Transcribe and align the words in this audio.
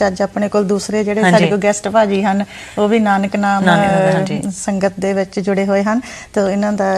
ਵਿੱਚ 0.00 0.06
ਅੱਜ 0.06 0.22
ਆਪਣੇ 0.22 0.48
ਕੋਲ 0.48 0.64
ਦੂਸਰੇ 0.64 1.04
ਜਿਹੜੇ। 1.04 1.30
ਸਾਡੇ 1.30 1.46
ਕੋਲ 1.46 1.58
ਗੈਸਟ 1.58 1.88
ਭਾਜੀ 1.88 2.22
ਹਨ 2.22 2.44
ਉਹ 2.78 2.88
ਵੀ 2.88 2.98
ਨਾਨਕ 2.98 3.36
ਨਾਮ। 3.36 3.64
ਸੰਗਤ 4.56 5.00
ਦੇ 5.00 5.12
ਵਿੱਚ 5.12 5.40
ਜੁੜੇ 5.40 5.64
ਹੋਏ 5.66 5.82
ਹਨ 5.82 6.00
ਤੇ 6.34 6.40
ਇਹਨਾਂ 6.52 6.72
ਦਾ 6.72 6.90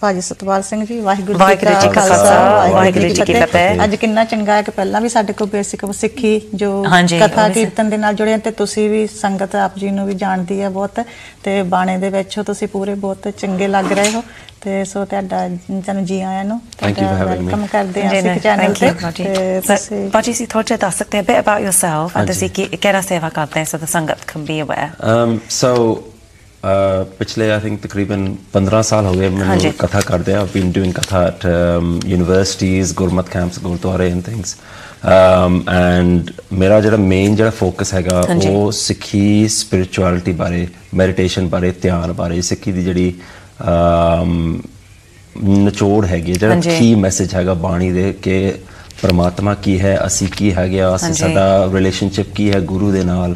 ਭਾਜੀ 0.00 0.20
ਸਤਪਾਲ 0.20 0.62
ਸਿੰਘ 0.62 0.84
ਜੀ 0.86 0.98
ਵਾਹਿਗੁਰੂ 1.00 1.38
ਵਾਹਿਗੁਰੂ 1.38 1.70
ਜੀ 1.72 1.86
ਕਾ 1.88 2.00
ਖਾਲਸਾ, 2.00 2.34
ਵਾਹਿਗੁਰੂ 2.70 3.08
ਜੀ 3.08 3.22
ਕੀ 3.22 3.34
ਫਤਿਹ। 3.34 3.82
ਅੱਜ 3.84 3.94
ਕਿੰਨਾ 3.94 4.24
ਚੰਗਾ 4.24 4.54
ਹੈ 4.54 4.62
ਕਿ 4.62 4.70
ਪਹਿਲਾਂ 4.70 5.00
ਵੀ 5.00 5.08
ਸਾਡੇ 5.08 5.32
ਕੋਲ 5.32 5.48
ਬੇਸਿਕ 5.48 5.84
ਸਿੱਖੀ 5.92 6.40
ਜੋ 6.54 6.68
ਹਾਂਜੀ, 6.84 7.18
ਕਥਾ 7.18 7.42
ਉਹਦੇ 7.42 7.52
ਸ- 7.52 7.56
ਕੀਰਤਨ 7.56 7.88
ਦੇ 7.90 7.96
ਨਾਲ 7.96 8.14
ਜੁੜੇ 8.14 8.34
ਹਨ 8.34 8.40
ਤੇ 8.40 8.50
ਤੁਸੀਂ 8.50 8.88
ਵੀ 8.90 9.06
ਸੰਗਤ 9.06 9.54
ਆਪ 9.56 9.78
ਜੀ 9.78 9.90
ਨੂੰ 9.90 10.06
ਵੀ 10.06 10.14
ਜਾਣਦੀ 10.14 10.60
ਹੈ 10.62 10.68
ਬਹੁਤ 10.70 11.00
ਤੇ 11.44 11.62
ਬਾਣੇ 11.70 11.96
ਦੇ 11.98 12.10
ਵਿੱਚ 12.10 12.36
ਹੋ 12.38 12.42
ਤੁਸੀਂ 12.42 12.68
ਪੂਰੇ 12.68 12.94
ਬਹੁਤ 12.96 13.28
ਚੰਗੇ 13.38 13.68
ਲੱਗ 13.68 13.92
ਰਹੇ 13.92 14.10
ਹੋ 14.12 14.22
ਤੇ 14.60 14.84
ਸੋ 14.84 15.04
ਤੁਹਾਡਾ 15.04 15.48
ਤੁਹਾਨੂੰ 15.48 16.04
ਜੀ 16.04 16.20
ਆਇਆਂ 16.22 16.44
ਨੂੰ 16.44 16.60
Thank 16.76 16.88
you 16.92 17.08
for 17.08 17.16
having 17.16 17.26
me. 17.30 17.44
Welcome 17.44 17.66
ਕਰਦੇ 17.66 18.02
ਹਾਂ 18.02 18.10
ਜੀ, 18.14 18.20
ਸਿੱਖ 18.22 18.42
ਚੈਨਲ 18.42 18.64
thank 18.64 18.78
ਤੇ 18.80 18.88
you, 18.88 19.02
ਬਾਜੀ। 19.02 19.24
ਤੇ 19.24 19.58
So, 19.58 19.66
ਤੁਸੀਂ 19.68 20.08
ਬਾਜੀ 20.10 20.32
ਸੀ 20.32 20.46
ਥੋੜਾ 20.46 20.62
ਜਿਹਾ 20.62 20.78
ਦੱਸ 20.78 20.98
ਸਕਦੇ 20.98 21.18
ਹੋ 21.18 21.24
bit 21.24 21.40
about 21.40 21.64
yourself 21.64 22.02
and 22.02 22.16
ਹਾਂਜੀ। 22.16 22.26
ਤੁਸੀਂ 22.26 22.50
ਕੀ 22.50 22.64
ਕਿਹੜਾ 22.76 23.00
ਸੇਵਾ 23.00 23.28
ਕਰਦੇ 23.28 23.60
ਹੋ 23.60 23.64
so 23.72 23.80
the 23.80 23.90
ਸੰਗਤ 23.92 24.30
can 24.30 24.46
be 24.50 24.58
aware 24.64 24.90
um, 25.12 25.34
so 25.56 25.72
uh, 25.86 25.96
ਪਿਛਲੇ 27.19 27.49
I 27.55 27.59
think 27.63 27.77
ਤਕਰੀਬਨ 27.83 28.25
15 28.55 28.81
ਸਾਲ 28.83 29.05
ਹੋ 29.05 29.13
ਗਏ। 29.13 29.29
ਮੈਨੂੰ 29.29 29.71
ਕਥਾ 29.79 30.01
ਕਰਦੇ 30.01 30.33
ਆ 30.33 30.45
doing 30.55 30.91
katha 30.97 31.21
at 31.29 31.45
um, 31.51 31.87
universities 32.15 32.93
Gurmat 32.95 33.29
camps 33.29 33.59
ਗੁਰਦੁਆਰੇ 33.59 34.11
and 34.11 34.27
things 34.29 34.53
um, 35.13 35.55
and 35.75 36.31
ਮੇਰਾ 36.59 36.79
ਜਿਹੜਾ 36.81 36.97
ਮੇਨ 36.97 37.35
ਜਿਹੜਾ 37.35 37.51
ਫੋਕਸ 37.59 37.93
ਹੈਗਾ। 37.93 38.19
ਉਹ 38.49 38.71
ਸਿੱਖੀ 38.71 39.47
ਸਪਿਰਚੁਅਲਿਟੀ 39.47 40.31
ਬਾਰੇ 40.43 40.67
ਮੈਡੀਟੇਸ਼ਨ 40.95 41.47
ਬਾਰੇ 41.47 41.71
ਧਿਆਨ 41.81 42.11
ਬਾਰੇ 42.13 42.41
ਸਿੱਖੀ 42.41 42.71
ਦੀ 42.71 42.83
ਜਿਹੜੀ 42.83 43.13
um, 43.61 44.61
ਨਿਚੋੜ 45.43 46.05
ਹੈਗੀ 46.05 46.33
ਜਿਹੜਾ। 46.33 46.55
ਕੀ 46.79 46.93
ਮੈਸੇਜ 46.95 47.33
ਹੈਗਾ 47.35 47.53
ਬਾਣੀ 47.65 47.91
ਦੇ 47.91 48.11
ਕਿ 48.21 48.53
ਪਰਮਾਤਮਾ 49.02 49.54
ਕੀ 49.64 49.78
ਹੈ 49.80 49.98
ਅਸੀਂ 50.06 50.28
ਕੀ 50.36 50.52
ਹੈਗੇ 50.54 50.80
ਆ 50.80 50.94
ਅਸੀਂ 50.96 51.06
ਹਾਂਜੀ। 51.06 51.18
ਸਾਡਾ 51.20 51.70
ਰਿਲੇਸ਼ਨਸ਼ਿਪ 51.74 52.32
ਕੀ 52.34 52.50
ਹੈ 52.52 52.60
ਗੁਰੂ 52.72 52.90
ਦੇ 52.92 53.02
ਨਾਲ 53.04 53.34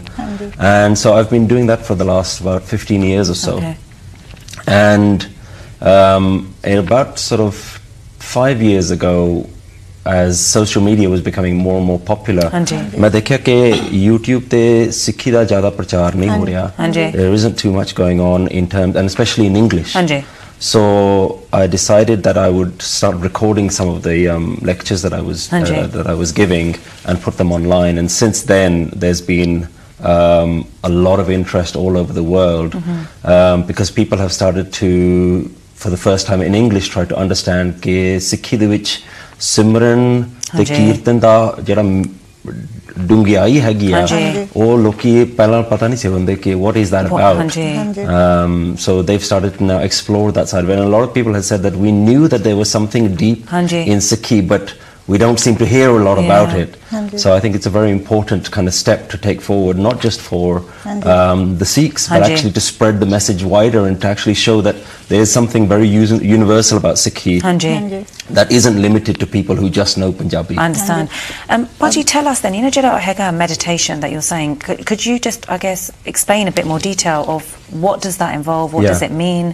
and 0.68 0.98
so 1.02 1.12
I've 1.16 1.30
been 1.32 1.46
doing 1.50 1.66
that 1.70 1.84
for 1.88 1.96
the 2.00 2.06
last 2.10 2.40
about 2.44 2.70
15 2.72 3.04
years 3.10 3.30
or 3.34 3.36
so 3.42 3.52
Okay. 3.58 3.74
and 4.78 5.26
um, 5.92 6.26
in 6.64 6.78
about 6.78 7.18
sort 7.18 7.40
of 7.40 7.60
five 8.32 8.62
years 8.62 8.90
ago 8.96 9.14
as 10.06 10.40
social 10.46 10.82
media 10.82 11.08
was 11.08 11.22
becoming 11.22 11.56
more 11.64 11.76
and 11.78 11.86
more 11.90 12.00
popular 12.10 12.48
ਹਾਂਜੀ। 12.54 12.76
ਮੈਂ 13.00 13.10
ਦੇਖਿਆ 13.10 13.36
ਕਿ 13.48 13.54
YouTube 14.06 14.48
ਤੇ 14.50 14.62
ਸਿੱਖੀ 14.98 15.30
ਦਾ 15.30 15.44
ਜ਼ਿਆਦਾ 15.44 15.70
ਪ੍ਰਚਾਰ 15.70 16.14
ਨਹੀਂ 16.14 16.30
ਹੋ 16.30 16.46
ਰਿਹਾ 16.46 16.70
ਹਾਂਜੀ। 16.80 17.04
there 17.16 17.32
isn't 17.38 17.58
too 17.64 17.72
much 17.78 17.94
going 18.00 18.22
on 18.28 18.48
in 18.60 18.68
terms 18.76 19.00
and 19.02 19.12
especially 19.12 19.48
in 19.50 19.58
English 19.64 19.96
ਹਾਂਜੀ। 19.96 20.22
So 20.59 21.43
I 21.51 21.67
decided 21.67 22.23
that 22.23 22.37
I 22.37 22.49
would 22.49 22.81
start 22.81 23.17
recording 23.17 23.69
some 23.69 23.89
of 23.89 24.03
the 24.03 24.29
um, 24.29 24.55
lectures 24.61 25.01
that 25.01 25.13
I 25.13 25.21
was 25.21 25.51
uh, 25.51 25.87
that 25.87 26.07
I 26.07 26.13
was 26.13 26.31
giving 26.31 26.75
and 27.05 27.21
put 27.21 27.37
them 27.37 27.51
online. 27.51 27.97
And 27.97 28.09
since 28.09 28.43
then, 28.43 28.89
there's 28.95 29.21
been 29.21 29.67
um, 29.99 30.67
a 30.83 30.89
lot 30.89 31.19
of 31.19 31.29
interest 31.29 31.75
all 31.75 31.97
over 31.97 32.13
the 32.13 32.23
world 32.23 32.71
mm-hmm. 32.73 33.27
um, 33.27 33.67
because 33.67 33.91
people 33.91 34.17
have 34.17 34.31
started 34.31 34.71
to, 34.73 35.49
for 35.73 35.89
the 35.89 35.97
first 35.97 36.25
time 36.27 36.41
in 36.41 36.55
English, 36.55 36.89
try 36.89 37.05
to 37.05 37.15
understand 37.15 37.81
ke 37.81 38.19
simran 39.37 40.29
the 40.53 40.65
kirtan 40.65 41.19
da 41.19 41.51
डूंगी 42.97 43.33
आई 43.35 43.59
हैगी 43.59 43.93
ਉਹ 44.55 44.77
ਲੋਕੀ 44.83 45.23
ਪਹਿਲਾਂ 45.37 45.61
ਪਤਾ 45.71 45.87
ਨਹੀਂ 45.87 45.97
ਸੀ 45.97 46.07
what 46.65 46.77
is 46.81 46.91
that 46.91 47.07
about? 47.07 47.39
Um, 48.17 48.77
so 48.85 49.01
they've 49.07 49.25
started 49.29 49.57
to 49.57 49.65
now 49.71 49.79
explore 49.89 50.31
that 50.37 50.47
side 50.51 50.63
of 50.63 50.69
and 50.69 50.83
a 50.85 50.91
lot 50.95 51.03
of 51.07 51.13
people 51.17 51.33
had 51.33 51.45
said 51.51 51.61
that 51.67 51.75
we 51.85 51.91
knew 51.91 52.27
that 52.33 52.43
there 52.47 52.57
was 52.61 52.69
something 52.77 53.09
deep 53.23 53.51
in 53.93 53.99
Sikhi, 54.09 54.39
but 54.53 54.73
we 55.07 55.19
don't 55.19 55.39
seem 55.39 55.55
to 55.57 55.65
hear 55.65 55.89
a 55.89 56.03
lot 56.03 56.17
yeah, 56.17 56.25
about 56.25 56.57
it. 56.57 56.77
So 57.19 57.35
I 57.35 57.39
think 57.39 57.55
it's 57.55 57.67
a 57.67 57.69
very 57.69 57.91
important 57.91 58.49
kind 58.51 58.67
of 58.67 58.73
step 58.73 59.09
to 59.09 59.17
take 59.17 59.39
forward, 59.39 59.77
not 59.77 60.01
just 60.01 60.19
for 60.19 60.63
um, 61.03 61.57
the 61.57 61.65
Sikhs, 61.65 62.09
but 62.09 62.23
actually 62.23 62.53
to 62.53 62.59
spread 62.59 62.99
the 62.99 63.05
message 63.05 63.43
wider 63.43 63.85
and 63.85 64.01
to 64.01 64.07
actually 64.07 64.33
show 64.33 64.61
that 64.61 64.75
there 65.07 65.21
is 65.21 65.31
something 65.31 65.67
very 65.67 65.87
universal 65.87 66.77
about 66.77 66.95
Sikhi 66.95 67.41
that 68.29 68.51
isn't 68.51 68.81
limited 68.81 69.19
to 69.19 69.27
people 69.27 69.55
who 69.55 69.69
just 69.69 69.97
know 69.97 70.11
Punjabi. 70.11 70.57
I 70.57 70.65
understand. 70.65 71.09
Um, 71.49 71.65
why 71.77 71.91
do 71.91 71.99
you 71.99 72.05
tell 72.05 72.27
us 72.27 72.41
then, 72.41 72.55
you 72.55 72.63
know, 72.63 72.71
Jada 72.71 72.97
Ohega 72.99 73.35
meditation 73.35 73.99
that 73.99 74.11
you're 74.11 74.21
saying, 74.21 74.57
could, 74.57 74.85
could, 74.87 75.05
you 75.05 75.19
just, 75.19 75.47
I 75.49 75.59
guess, 75.59 75.91
explain 76.05 76.47
a 76.47 76.51
bit 76.51 76.65
more 76.65 76.79
detail 76.79 77.25
of 77.27 77.43
what 77.71 78.01
does 78.01 78.17
that 78.17 78.33
involve, 78.33 78.73
what 78.73 78.81
yeah. 78.81 78.89
does 78.89 79.03
it 79.03 79.11
mean? 79.11 79.49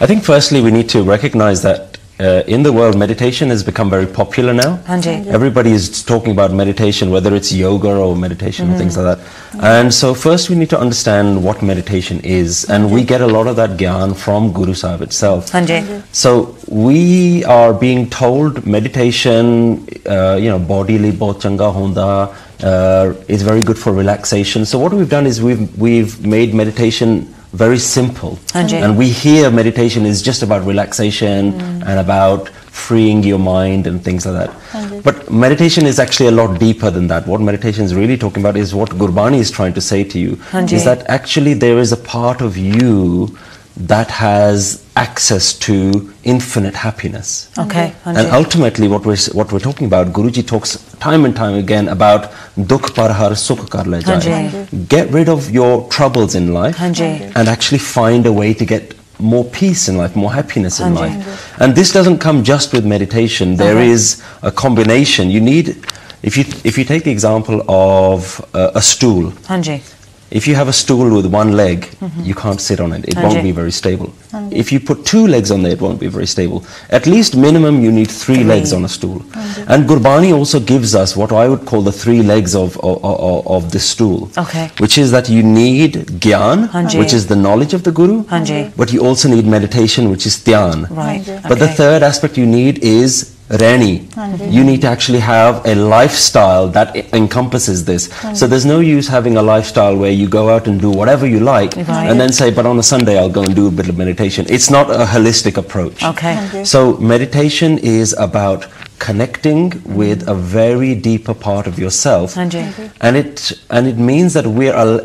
I 0.00 0.06
think 0.06 0.24
firstly 0.24 0.60
we 0.60 0.72
need 0.72 0.88
to 0.88 1.04
recognize 1.04 1.62
that 1.62 1.93
uh, 2.20 2.42
in 2.46 2.62
the 2.62 2.72
world 2.72 2.96
meditation 2.96 3.48
has 3.48 3.64
become 3.64 3.90
very 3.90 4.06
popular 4.06 4.52
now. 4.52 4.76
Hanji. 4.86 5.26
Everybody 5.26 5.72
is 5.72 6.04
talking 6.04 6.30
about 6.30 6.52
meditation, 6.52 7.10
whether 7.10 7.34
it's 7.34 7.52
yoga 7.52 7.88
or 7.88 8.14
meditation 8.14 8.68
and 8.70 8.78
things 8.78 8.96
like 8.96 9.18
that. 9.18 9.26
And 9.60 9.92
so 9.92 10.14
first 10.14 10.48
we 10.48 10.54
need 10.56 10.70
to 10.70 10.78
understand 10.78 11.42
what 11.42 11.62
meditation 11.62 12.20
is. 12.20 12.64
And 12.70 12.92
we 12.92 13.02
get 13.02 13.20
a 13.20 13.26
lot 13.26 13.48
of 13.48 13.56
that 13.56 13.70
gyan 13.70 14.16
from 14.16 14.52
Guru 14.52 14.74
Sahib 14.74 15.02
itself. 15.02 15.50
Hanji. 15.50 16.02
So 16.12 16.56
we 16.68 17.44
are 17.44 17.74
being 17.74 18.08
told 18.10 18.64
meditation, 18.64 19.86
uh, 20.06 20.38
you 20.40 20.50
know, 20.50 20.58
bodily 20.58 21.10
bahut 21.10 21.40
changa 21.40 21.72
honda 21.72 22.36
uh, 22.62 23.14
is 23.26 23.42
very 23.42 23.62
good 23.62 23.78
for 23.78 23.92
relaxation. 23.92 24.64
So 24.64 24.78
what 24.78 24.92
we've 24.92 25.08
done 25.08 25.26
is 25.26 25.42
we've 25.42 25.76
we've 25.76 26.24
made 26.24 26.54
meditation 26.54 27.33
very 27.54 27.78
simple, 27.78 28.38
and 28.54 28.98
we 28.98 29.08
hear 29.08 29.50
meditation 29.50 30.04
is 30.04 30.22
just 30.22 30.42
about 30.42 30.66
relaxation 30.66 31.60
and 31.82 31.98
about 32.00 32.48
freeing 32.74 33.22
your 33.22 33.38
mind 33.38 33.86
and 33.86 34.02
things 34.02 34.26
like 34.26 34.34
that. 34.34 35.02
But 35.04 35.30
meditation 35.30 35.86
is 35.86 36.00
actually 36.00 36.28
a 36.28 36.32
lot 36.32 36.58
deeper 36.58 36.90
than 36.90 37.06
that. 37.06 37.26
What 37.26 37.40
meditation 37.40 37.84
is 37.84 37.94
really 37.94 38.16
talking 38.16 38.42
about 38.42 38.56
is 38.56 38.74
what 38.74 38.90
Gurbani 38.90 39.38
is 39.38 39.50
trying 39.50 39.74
to 39.74 39.80
say 39.80 40.02
to 40.02 40.18
you 40.18 40.32
is 40.52 40.84
that 40.84 41.08
actually 41.08 41.54
there 41.54 41.78
is 41.78 41.92
a 41.92 41.96
part 41.96 42.40
of 42.40 42.56
you 42.56 43.38
that 43.76 44.10
has 44.10 44.83
access 44.96 45.52
to 45.52 46.12
infinite 46.22 46.74
happiness. 46.74 47.50
Okay. 47.58 47.92
And 48.04 48.28
ultimately, 48.28 48.88
what 48.88 49.04
we're 49.04 49.16
what 49.32 49.52
we're 49.52 49.58
talking 49.60 49.86
about, 49.86 50.08
Guruji 50.12 50.46
talks 50.46 50.76
time 51.00 51.24
and 51.24 51.34
time 51.34 51.54
again 51.54 51.88
about 51.88 52.30
dukh 52.56 52.94
par 52.94 53.12
har 53.12 53.30
sukh 53.30 53.68
kar 53.70 53.84
le 53.84 54.00
jaye. 54.00 54.88
Get 54.88 55.10
rid 55.10 55.28
of 55.28 55.50
your 55.50 55.88
troubles 55.88 56.34
in 56.34 56.52
life 56.54 56.76
Hanji. 56.76 57.32
and 57.34 57.48
actually 57.48 57.78
find 57.78 58.26
a 58.26 58.32
way 58.32 58.54
to 58.54 58.64
get 58.64 58.94
more 59.18 59.44
peace 59.44 59.88
in 59.88 59.96
life, 59.96 60.14
more 60.16 60.32
happiness 60.32 60.80
in 60.80 60.92
Hanji. 60.94 61.00
life. 61.00 61.60
And 61.60 61.74
this 61.74 61.92
doesn't 61.92 62.18
come 62.18 62.44
just 62.44 62.72
with 62.72 62.84
meditation. 62.86 63.56
There 63.56 63.78
is 63.78 64.22
a 64.42 64.52
combination. 64.52 65.30
You 65.30 65.40
need, 65.40 65.76
if 66.22 66.36
you 66.36 66.44
if 66.62 66.78
you 66.78 66.84
take 66.84 67.02
the 67.04 67.10
example 67.10 67.64
of 67.68 68.40
uh, 68.54 68.70
a 68.74 68.82
stool. 68.82 69.32
Hanji. 69.48 69.82
If 70.30 70.48
you 70.48 70.54
have 70.56 70.66
a 70.68 70.72
stool 70.72 71.14
with 71.14 71.26
one 71.26 71.52
leg, 71.52 71.88
you 72.22 72.34
can't 72.34 72.60
sit 72.60 72.80
on 72.80 72.92
it. 72.92 73.04
It 73.08 73.14
Hanji. 73.14 73.22
won't 73.22 73.42
be 73.44 73.52
very 73.52 73.70
stable. 73.70 74.12
If 74.54 74.72
you 74.72 74.80
put 74.80 75.04
two 75.04 75.26
legs 75.26 75.50
on 75.50 75.62
there, 75.62 75.72
it 75.72 75.80
won't 75.80 76.00
be 76.00 76.06
very 76.06 76.26
stable. 76.26 76.64
At 76.90 77.06
least 77.06 77.36
minimum 77.36 77.82
you 77.82 77.90
need 77.92 78.10
three, 78.10 78.36
Three. 78.36 78.44
legs 78.44 78.72
on 78.72 78.84
a 78.84 78.88
stool. 78.88 79.22
And 79.68 79.88
Gurbani 79.88 80.32
also 80.32 80.60
gives 80.60 80.94
us 80.94 81.16
what 81.16 81.32
I 81.32 81.48
would 81.48 81.66
call 81.66 81.82
the 81.82 81.92
three 81.92 82.22
legs 82.22 82.54
of, 82.54 82.76
of, 82.78 83.04
of, 83.04 83.46
of 83.46 83.70
this 83.72 83.84
stool. 83.88 84.30
Okay. 84.38 84.70
Which 84.78 84.96
is 84.98 85.10
that 85.10 85.28
you 85.28 85.42
need 85.42 85.92
gyan, 86.26 86.68
Hanji. 86.68 86.98
which 86.98 87.12
is 87.12 87.26
the 87.26 87.36
knowledge 87.36 87.74
of 87.74 87.82
the 87.82 87.92
Guru. 87.92 88.24
Hanji. 88.24 88.72
But 88.76 88.92
you 88.92 89.00
also 89.04 89.28
need 89.28 89.46
meditation, 89.46 90.10
which 90.10 90.26
is 90.26 90.36
dhyan. 90.38 90.88
Right. 90.90 91.20
Hanji. 91.22 91.48
But 91.48 91.58
the 91.58 91.68
third 91.68 92.02
aspect 92.02 92.36
you 92.38 92.46
need 92.46 92.78
is 92.78 93.33
Rani. 93.50 94.08
You 94.48 94.64
need 94.64 94.80
to 94.82 94.86
actually 94.88 95.18
have 95.20 95.64
a 95.66 95.74
lifestyle 95.74 96.68
that 96.68 96.96
encompasses 97.12 97.84
this. 97.84 98.08
So 98.38 98.46
there's 98.46 98.64
no 98.64 98.80
use 98.80 99.06
having 99.08 99.36
a 99.36 99.42
lifestyle 99.42 99.96
where 99.96 100.10
you 100.10 100.28
go 100.28 100.48
out 100.48 100.66
and 100.66 100.80
do 100.80 100.90
whatever 100.90 101.26
you 101.26 101.40
like 101.40 101.76
Right. 101.76 102.08
and 102.10 102.18
then 102.20 102.32
say, 102.32 102.50
but 102.50 102.64
on 102.66 102.78
a 102.78 102.82
Sunday 102.82 103.18
I'll 103.18 103.28
go 103.30 103.42
and 103.42 103.54
do 103.54 103.66
a 103.66 103.70
bit 103.70 103.88
of 103.88 103.98
meditation. 103.98 104.46
It's 104.48 104.70
not 104.70 104.90
a 104.90 105.04
holistic 105.04 105.56
approach. 105.58 106.02
Okay. 106.02 106.64
So 106.64 106.96
meditation 106.98 107.78
is 107.78 108.14
about 108.18 108.66
connecting 108.98 109.82
with 109.84 110.26
a 110.28 110.34
very 110.34 110.94
deeper 110.94 111.34
part 111.34 111.66
of 111.66 111.78
yourself. 111.78 112.34
Hanji. 112.34 112.90
And 113.00 113.16
it 113.16 113.52
and 113.68 113.86
it 113.86 113.98
means 113.98 114.32
that 114.32 114.46
we're 114.46 114.72
al- 114.72 115.04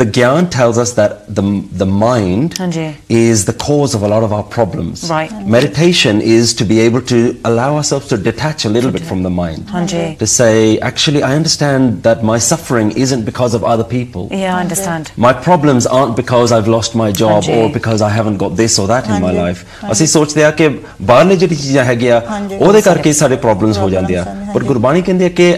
the 0.00 0.04
Gyan 0.06 0.48
tells 0.48 0.76
us 0.78 0.90
that 0.96 1.12
the 1.36 1.42
the 1.80 1.86
mind 2.00 2.52
Hanji. 2.56 2.82
is 3.20 3.40
the 3.46 3.52
cause 3.62 3.94
of 3.96 4.02
a 4.04 4.08
lot 4.12 4.22
of 4.26 4.32
our 4.36 4.44
problems. 4.56 5.00
Right. 5.10 5.32
Meditation 5.54 6.20
is 6.34 6.52
to 6.60 6.64
be 6.64 6.76
able 6.82 7.02
to 7.12 7.18
allow 7.50 7.74
ourselves 7.78 8.06
to 8.12 8.16
detach 8.16 8.64
a 8.64 8.68
little 8.68 8.92
bit 8.96 9.02
from 9.08 9.24
the 9.24 9.32
mind. 9.38 9.64
Hanji. 9.72 10.02
To 10.20 10.28
say, 10.34 10.78
actually, 10.90 11.22
I 11.30 11.32
understand 11.40 12.04
that 12.04 12.22
my 12.30 12.38
suffering 12.50 12.92
isn't 13.06 13.24
because 13.30 13.54
of 13.54 13.64
other 13.72 13.86
people. 13.96 14.28
Yeah, 14.42 14.54
I 14.58 14.60
understand. 14.60 15.10
My 15.26 15.32
problems 15.48 15.88
aren't 15.98 16.14
because 16.20 16.54
I've 16.58 16.70
lost 16.76 16.94
my 17.02 17.10
job 17.22 17.34
ਹਾਂਜੀ। 17.42 17.58
or 17.58 17.66
because 17.78 18.06
I 18.10 18.12
haven't 18.18 18.40
got 18.44 18.56
this 18.62 18.78
or 18.78 18.86
that 18.92 19.10
in 19.10 19.18
my 19.26 19.32
ਹਾਂਜੀ, 19.32 19.40
life. 19.40 19.64
ਹਾਂਜੀ। 19.82 19.92
ਅਸੀਂ 19.92 20.06
ਸੋਚਦੇ 20.14 20.44
ਆ 20.44 20.50
ਕਿ 20.62 20.68
ਬਾਹਰਲੇ 21.10 21.36
ਜਿਹੜੀ 21.42 21.56
ਚੀਜ਼ਾਂ 21.64 21.84
ਹੈਗੀਆਂ 21.90 22.20
ਹਾਂਜੀ। 22.30 22.56
ਉਹਦੇ 22.60 22.80
ਕਰਕੇ 22.88 23.12
ਸਾਡੇ 23.24 23.36
ਪ੍ਰੋਬਲਮਸ 23.48 23.78
ਹੋ 23.78 23.90
ਜਾਂਦੇ 23.90 24.16
ਆ 24.16 24.22
Problems 24.22 24.32
ਹਨ, 24.32 24.46
ਪਰ 24.54 24.60
ਹਾਂਜੀ। 24.60 24.68
ਗੁਰਬਾਣੀ 24.68 25.02
ਕਹਿੰਦੀ 25.02 25.24
ਹੈ 25.24 25.28
ਕਿ 25.42 25.52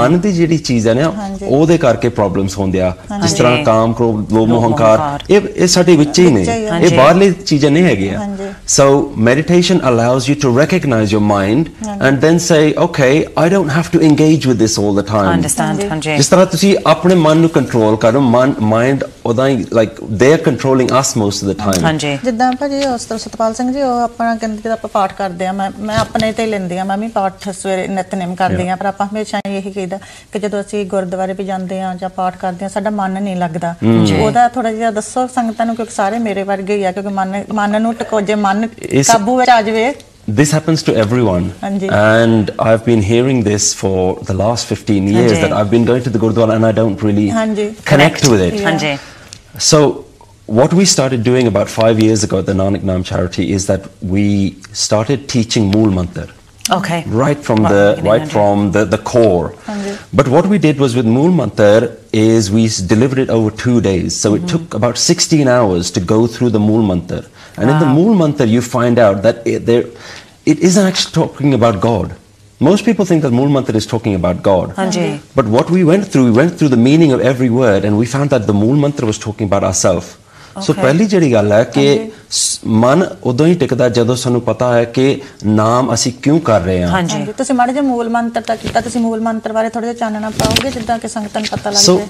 ਮਨ 0.00 0.18
ਦੀ 0.20 0.32
ਜਿਹੜੀ 0.32 0.58
ਚੀਜ਼ 0.70 0.88
ਹੈ 0.88 0.94
ਨਾ 0.94 1.12
ਹਾਂਜੀ। 1.20 1.44
ਉਹਦੇ 1.48 1.78
ਕਰਕੇ 1.86 2.08
ਪ੍ਰੋਬਲਮਸ 2.22 2.58
ਹੁੰਦੇ 2.58 2.80
ਆ 2.80 2.90
ਜਿਸ 2.90 3.12
ਹਾਂਜੀ। 3.12 3.34
ਤਰ੍ਹਾਂ 3.36 3.64
ਕਾਮ 3.70 3.92
ਕ੍ਰੋਧ 3.92 4.16
ਲੋਭ 4.16 4.32
ਲੋਭ, 4.32 4.48
ਮੋਹ 4.48 4.64
ਹੰਕਾਰ 4.64 4.98
ਹੰਕਾਰ। 4.98 5.22
ਇਹ 5.30 5.40
ਇਹ 5.56 5.66
ਸਾਡੇ 5.66 5.96
ਵਿੱਚ 5.96 6.18
ਹੀ 6.18 6.24
ਨੇ 6.24 6.40
ਵਿੱਚ 6.40 6.48
ਹੀ 6.48 6.54
ਆ। 6.54 6.66
ਇਹ 6.66 6.70
ਹਾਂਜੀ। 6.70 6.96
ਬਾਹਰਲੀ 6.96 7.30
ਚੀਜ਼ਾਂ 7.46 7.70
ਨਹੀਂ 7.70 7.84
ਹੈਗੀਆਂ 7.84 8.18
ਹਾਂਜੀ। 8.18 8.44
so 8.76 8.86
meditation 9.28 9.80
allows 9.90 10.28
you 10.30 10.36
to 10.44 10.52
recognize 10.58 11.12
your 11.16 11.22
mind 11.30 11.68
ਹਾਂਜੀ। 11.86 12.08
and 12.08 12.24
then 12.24 12.40
say 12.46 12.62
okay 12.86 13.10
i 13.42 13.46
don't 13.54 13.72
have 13.76 13.90
to 13.94 14.02
engage 14.08 14.46
with 14.50 14.58
this 14.64 14.76
all 14.82 14.96
the 15.00 15.06
time 15.10 15.28
I 15.30 15.34
understand. 15.36 15.60
ਹਾਂਜੀ। 15.60 15.88
ਹਾਂਜੀ 15.88 16.16
ਜਿਸ 16.16 16.28
ਤਰ੍ਹਾਂ 16.28 16.46
ਤੁਸੀਂ 16.46 16.74
ਆਪਣੇ 16.86 17.14
ਮਨ 17.14 17.36
ਨੂੰ 17.36 17.50
ਕੰਟਰੋਲ 17.50 17.96
ਕਰੋ 17.96 18.20
ਮਨ 18.20 18.54
ਮਾਈਂਡ 18.74 19.04
ਉਹਦਾ 19.25 19.47
ਹੀ 19.47 19.65
like 19.73 19.99
they 20.13 20.31
are 20.33 20.37
controlling 20.41 20.89
us 20.99 21.15
most 21.17 21.43
of 21.43 21.49
the 21.49 21.57
time 21.57 21.85
ਹਾਂਜੀ। 21.85 22.17
ਜਿੱਦਾਂ 22.23 22.51
ਭਾਜੀ 22.59 22.83
ਉਸ 22.85 23.05
ਤਰ੍ਹਾਂ 23.05 23.19
ਸਤਪਾਲ 23.19 23.53
ਸਿੰਘ 23.53 23.71
ਜੀ 23.73 23.81
ਉਹ 23.81 23.99
ਆਪਣਾ 23.99 24.35
ਕਹਿੰਦੇ 24.35 24.57
ਜਦੋਂ 24.57 24.71
ਆਪਾਂ 24.73 24.89
ਪਾਠ 24.89 25.13
ਕਰਦੇ 25.13 25.47
ਆ 25.47 25.51
ਮੈਂ 25.51 25.69
ਮੈਂ 25.81 25.97
ਆਪਣੇ 25.97 26.31
ਤੇ 26.31 26.45
ਲੈਂਦੀ 26.45 26.77
ਆ 26.77 26.83
ਮੈਂ 26.83 26.97
ਵੀ 26.97 27.07
ਪਾਠ 27.11 27.49
ਸਵੇਰੇ 27.51 27.87
ਨਿਤਨੇਮ 27.89 28.33
ਕਰਦੀ 28.35 28.67
ਆ 28.67 28.75
ਪਰ 28.75 28.85
ਆਪਾਂ 28.85 29.07
ਹਮੇਸ਼ਾ 29.07 29.39
ਇਹੀ 29.47 29.71
ਕਹੀਦਾ 29.71 29.99
ਕਿ 30.33 30.39
ਜਦੋਂ 30.39 30.61
ਅਸੀਂ 30.61 30.85
ਗੁਰਦੁਆਰੇ 30.85 31.33
ਵੀ 31.33 31.43
ਜਾਂਦੇ 31.43 31.81
ਆ 31.81 31.93
ਜਾਂ 31.95 32.09
ਪਾਠ 32.11 32.37
ਕਰਦੇ 32.37 32.65
ਆ 32.65 32.69
ਸਾਡਾ 32.69 32.89
ਮਨ 32.91 33.21
ਨਹੀਂ 33.23 33.35
ਲੱਗਦਾ। 33.35 33.73
ਉਹਦਾ 34.19 34.47
ਥੋੜਾ 34.49 34.71
ਜਿਹਾ 34.71 34.91
ਦੱਸੋ 34.91 35.27
ਸੰਗਤਾਂ 35.35 35.65
ਨੂੰ 35.65 35.75
ਕਿਉਂਕਿ 35.75 35.93
ਸਾਰੇ 35.93 36.19
ਮੇਰੇ 36.19 36.43
ਵਰਗੇ 36.43 36.75
ਹੀ 36.75 36.83
ਆ 36.83 36.91
ਕਿਉਂਕਿ 36.91 37.13
ਮਨ 37.13 37.43
ਮਨ 37.53 37.81
ਨੂੰ 37.81 37.93
ਟਕੋ 37.95 38.21
ਜੇ 38.21 38.35
ਮਨ 38.37 38.67
ਕਾਬੂ 39.07 39.35
ਵਿੱਚ 39.37 39.49
ਆ 39.49 39.61
ਜਾਵੇ 39.61 39.93
This 40.27 40.51
happens 40.51 40.83
to 40.83 40.95
everyone. 40.95 41.53
And 41.61 42.51
I've 42.59 42.85
been 42.85 43.01
hearing 43.01 43.43
this 43.43 43.73
for 43.73 44.15
the 44.23 44.33
last 44.33 44.67
15 44.67 45.07
years 45.07 45.31
that 45.33 45.51
I've 45.51 45.71
been 45.71 45.85
going 45.85 46.03
to 46.03 46.09
the 46.09 46.19
Gurdwara 46.19 46.55
and 46.55 46.65
I 46.65 46.71
don't 46.71 47.01
really 47.01 47.27
Hanji. 47.29 47.83
connect 47.85 48.27
with 48.29 48.41
it. 48.41 48.53
Yeah. 48.55 48.97
So, 49.57 50.05
what 50.45 50.73
we 50.73 50.85
started 50.85 51.23
doing 51.23 51.47
about 51.47 51.69
five 51.69 51.99
years 51.99 52.23
ago 52.23 52.39
at 52.39 52.45
the 52.45 52.53
Nanak 52.53 52.83
Nam 52.83 53.03
charity 53.03 53.51
is 53.51 53.67
that 53.67 53.89
we 54.01 54.57
started 54.73 55.27
teaching 55.29 55.71
Mool 55.71 55.87
Mantar. 55.87 56.29
okay 56.69 57.03
Right 57.07 57.37
from 57.47 57.63
Right, 57.63 57.71
the 57.73 58.01
right 58.03 58.27
from 58.31 58.71
the, 58.71 58.85
the 58.85 58.97
core. 58.97 59.55
But 60.13 60.27
what 60.27 60.45
we 60.47 60.57
did 60.57 60.77
was 60.79 60.95
with 60.95 61.05
Mool 61.05 61.31
Mantar 61.31 61.97
is 62.13 62.51
we 62.51 62.67
delivered 62.85 63.19
it 63.19 63.29
over 63.29 63.49
two 63.49 63.81
days. 63.81 64.15
So 64.15 64.35
it 64.35 64.47
took 64.47 64.73
about 64.73 64.97
16 64.97 65.47
hours 65.47 65.89
to 65.91 65.99
go 65.99 66.27
through 66.27 66.49
the 66.51 66.59
Mool 66.59 66.83
Mantar. 66.83 67.27
And 67.57 67.69
in 67.69 67.75
the 67.75 67.85
Wow. 67.85 67.93
Mool 67.95 68.13
Mantar 68.19 68.47
you 68.49 68.61
find 68.63 68.99
out 68.99 69.21
that 69.23 69.45
it, 69.45 69.65
there, 69.65 69.85
it 70.45 70.59
isn't 70.69 70.85
actually 70.85 71.13
talking 71.13 71.53
about 71.53 71.79
God. 71.81 72.13
Most 72.61 72.85
people 72.85 73.05
think 73.05 73.23
that 73.23 73.33
Mool 73.33 73.49
Mantar 73.49 73.75
is 73.75 73.87
talking 73.87 74.15
about 74.15 74.41
God. 74.47 74.73
ਹਾਂਜੀ 74.77 75.05
But 75.39 75.51
what 75.55 75.71
we 75.75 75.83
went 75.91 76.09
through, 76.11 76.25
we 76.29 76.35
went 76.39 76.57
through 76.57 76.71
the 76.73 76.81
meaning 76.87 77.13
of 77.17 77.23
every 77.31 77.49
word 77.55 77.87
and 77.89 78.01
we 78.01 78.09
found 78.15 78.35
that 78.35 78.47
the 78.49 78.55
Mool 78.61 78.77
Mantra 78.83 79.09
was 79.11 79.19
talking 79.27 79.51
about 79.51 79.67
ourselves. 79.69 80.09
So 80.55 80.73
Okay. 80.73 80.81
ਪਹਿਲੀ 80.81 81.05
ਜਿਹੜੀ 81.05 81.31
ਗੱਲ 81.33 81.51
ਹੈ 81.51 81.63
ਕਿ 81.75 81.83
ਮਨ 82.85 83.05
ਉਦੋਂ 83.31 83.45
ਹੀ 83.47 83.53
ਟਿਕਦਾ 83.59 83.87
ਜਦੋਂ 83.97 84.15
ਸਾਨੂੰ 84.23 84.41
ਪਤਾ 84.41 84.71
ਹੈ 84.73 84.83
ਕਿ 84.97 85.05
ਨਾਮ 85.45 85.93
ਅਸੀਂ 85.93 86.11
ਕਿਉਂ 86.23 86.39
ਕਰ 86.49 86.61
ਰਹੇ 86.61 86.81
ਹਾਂ 86.83 86.89
ਹਾਂਜੀ 86.91 87.23
ਤੁਸੀਂ 87.37 87.55
ਮਾੜੇ 87.55 87.73
ਜਿਹਾ 87.73 87.83
ਮੂਲ 87.83 88.09
ਮੰਤਰ 88.15 88.41
ਤੱਕ 88.47 88.59
ਕੀਤਾ 88.61 88.81
ਤੁਸੀਂ 88.81 89.01
ਮੂਲ 89.01 89.19
ਮੰਤਰ 89.27 89.53
ਬਾਰੇ 89.53 89.69
ਥੋੜਾ 89.69 89.85
ਜਿਹਾ 89.85 89.93
ਚਾਨਣਾ 89.99 90.29
ਪਾਓਗੇ 90.39 90.71
ਜਿੱਦਾਂ 90.71 90.97
ਕਿ 90.99 91.07
ਸੰਗਤਾਂ 91.07 91.41
ਨੂੰ 91.41 91.49
ਪਤਾ 91.51 91.69
ਲੱਗ 91.69 91.79
ਸੋ 91.81 91.97
ਜਾਏ 91.97 92.07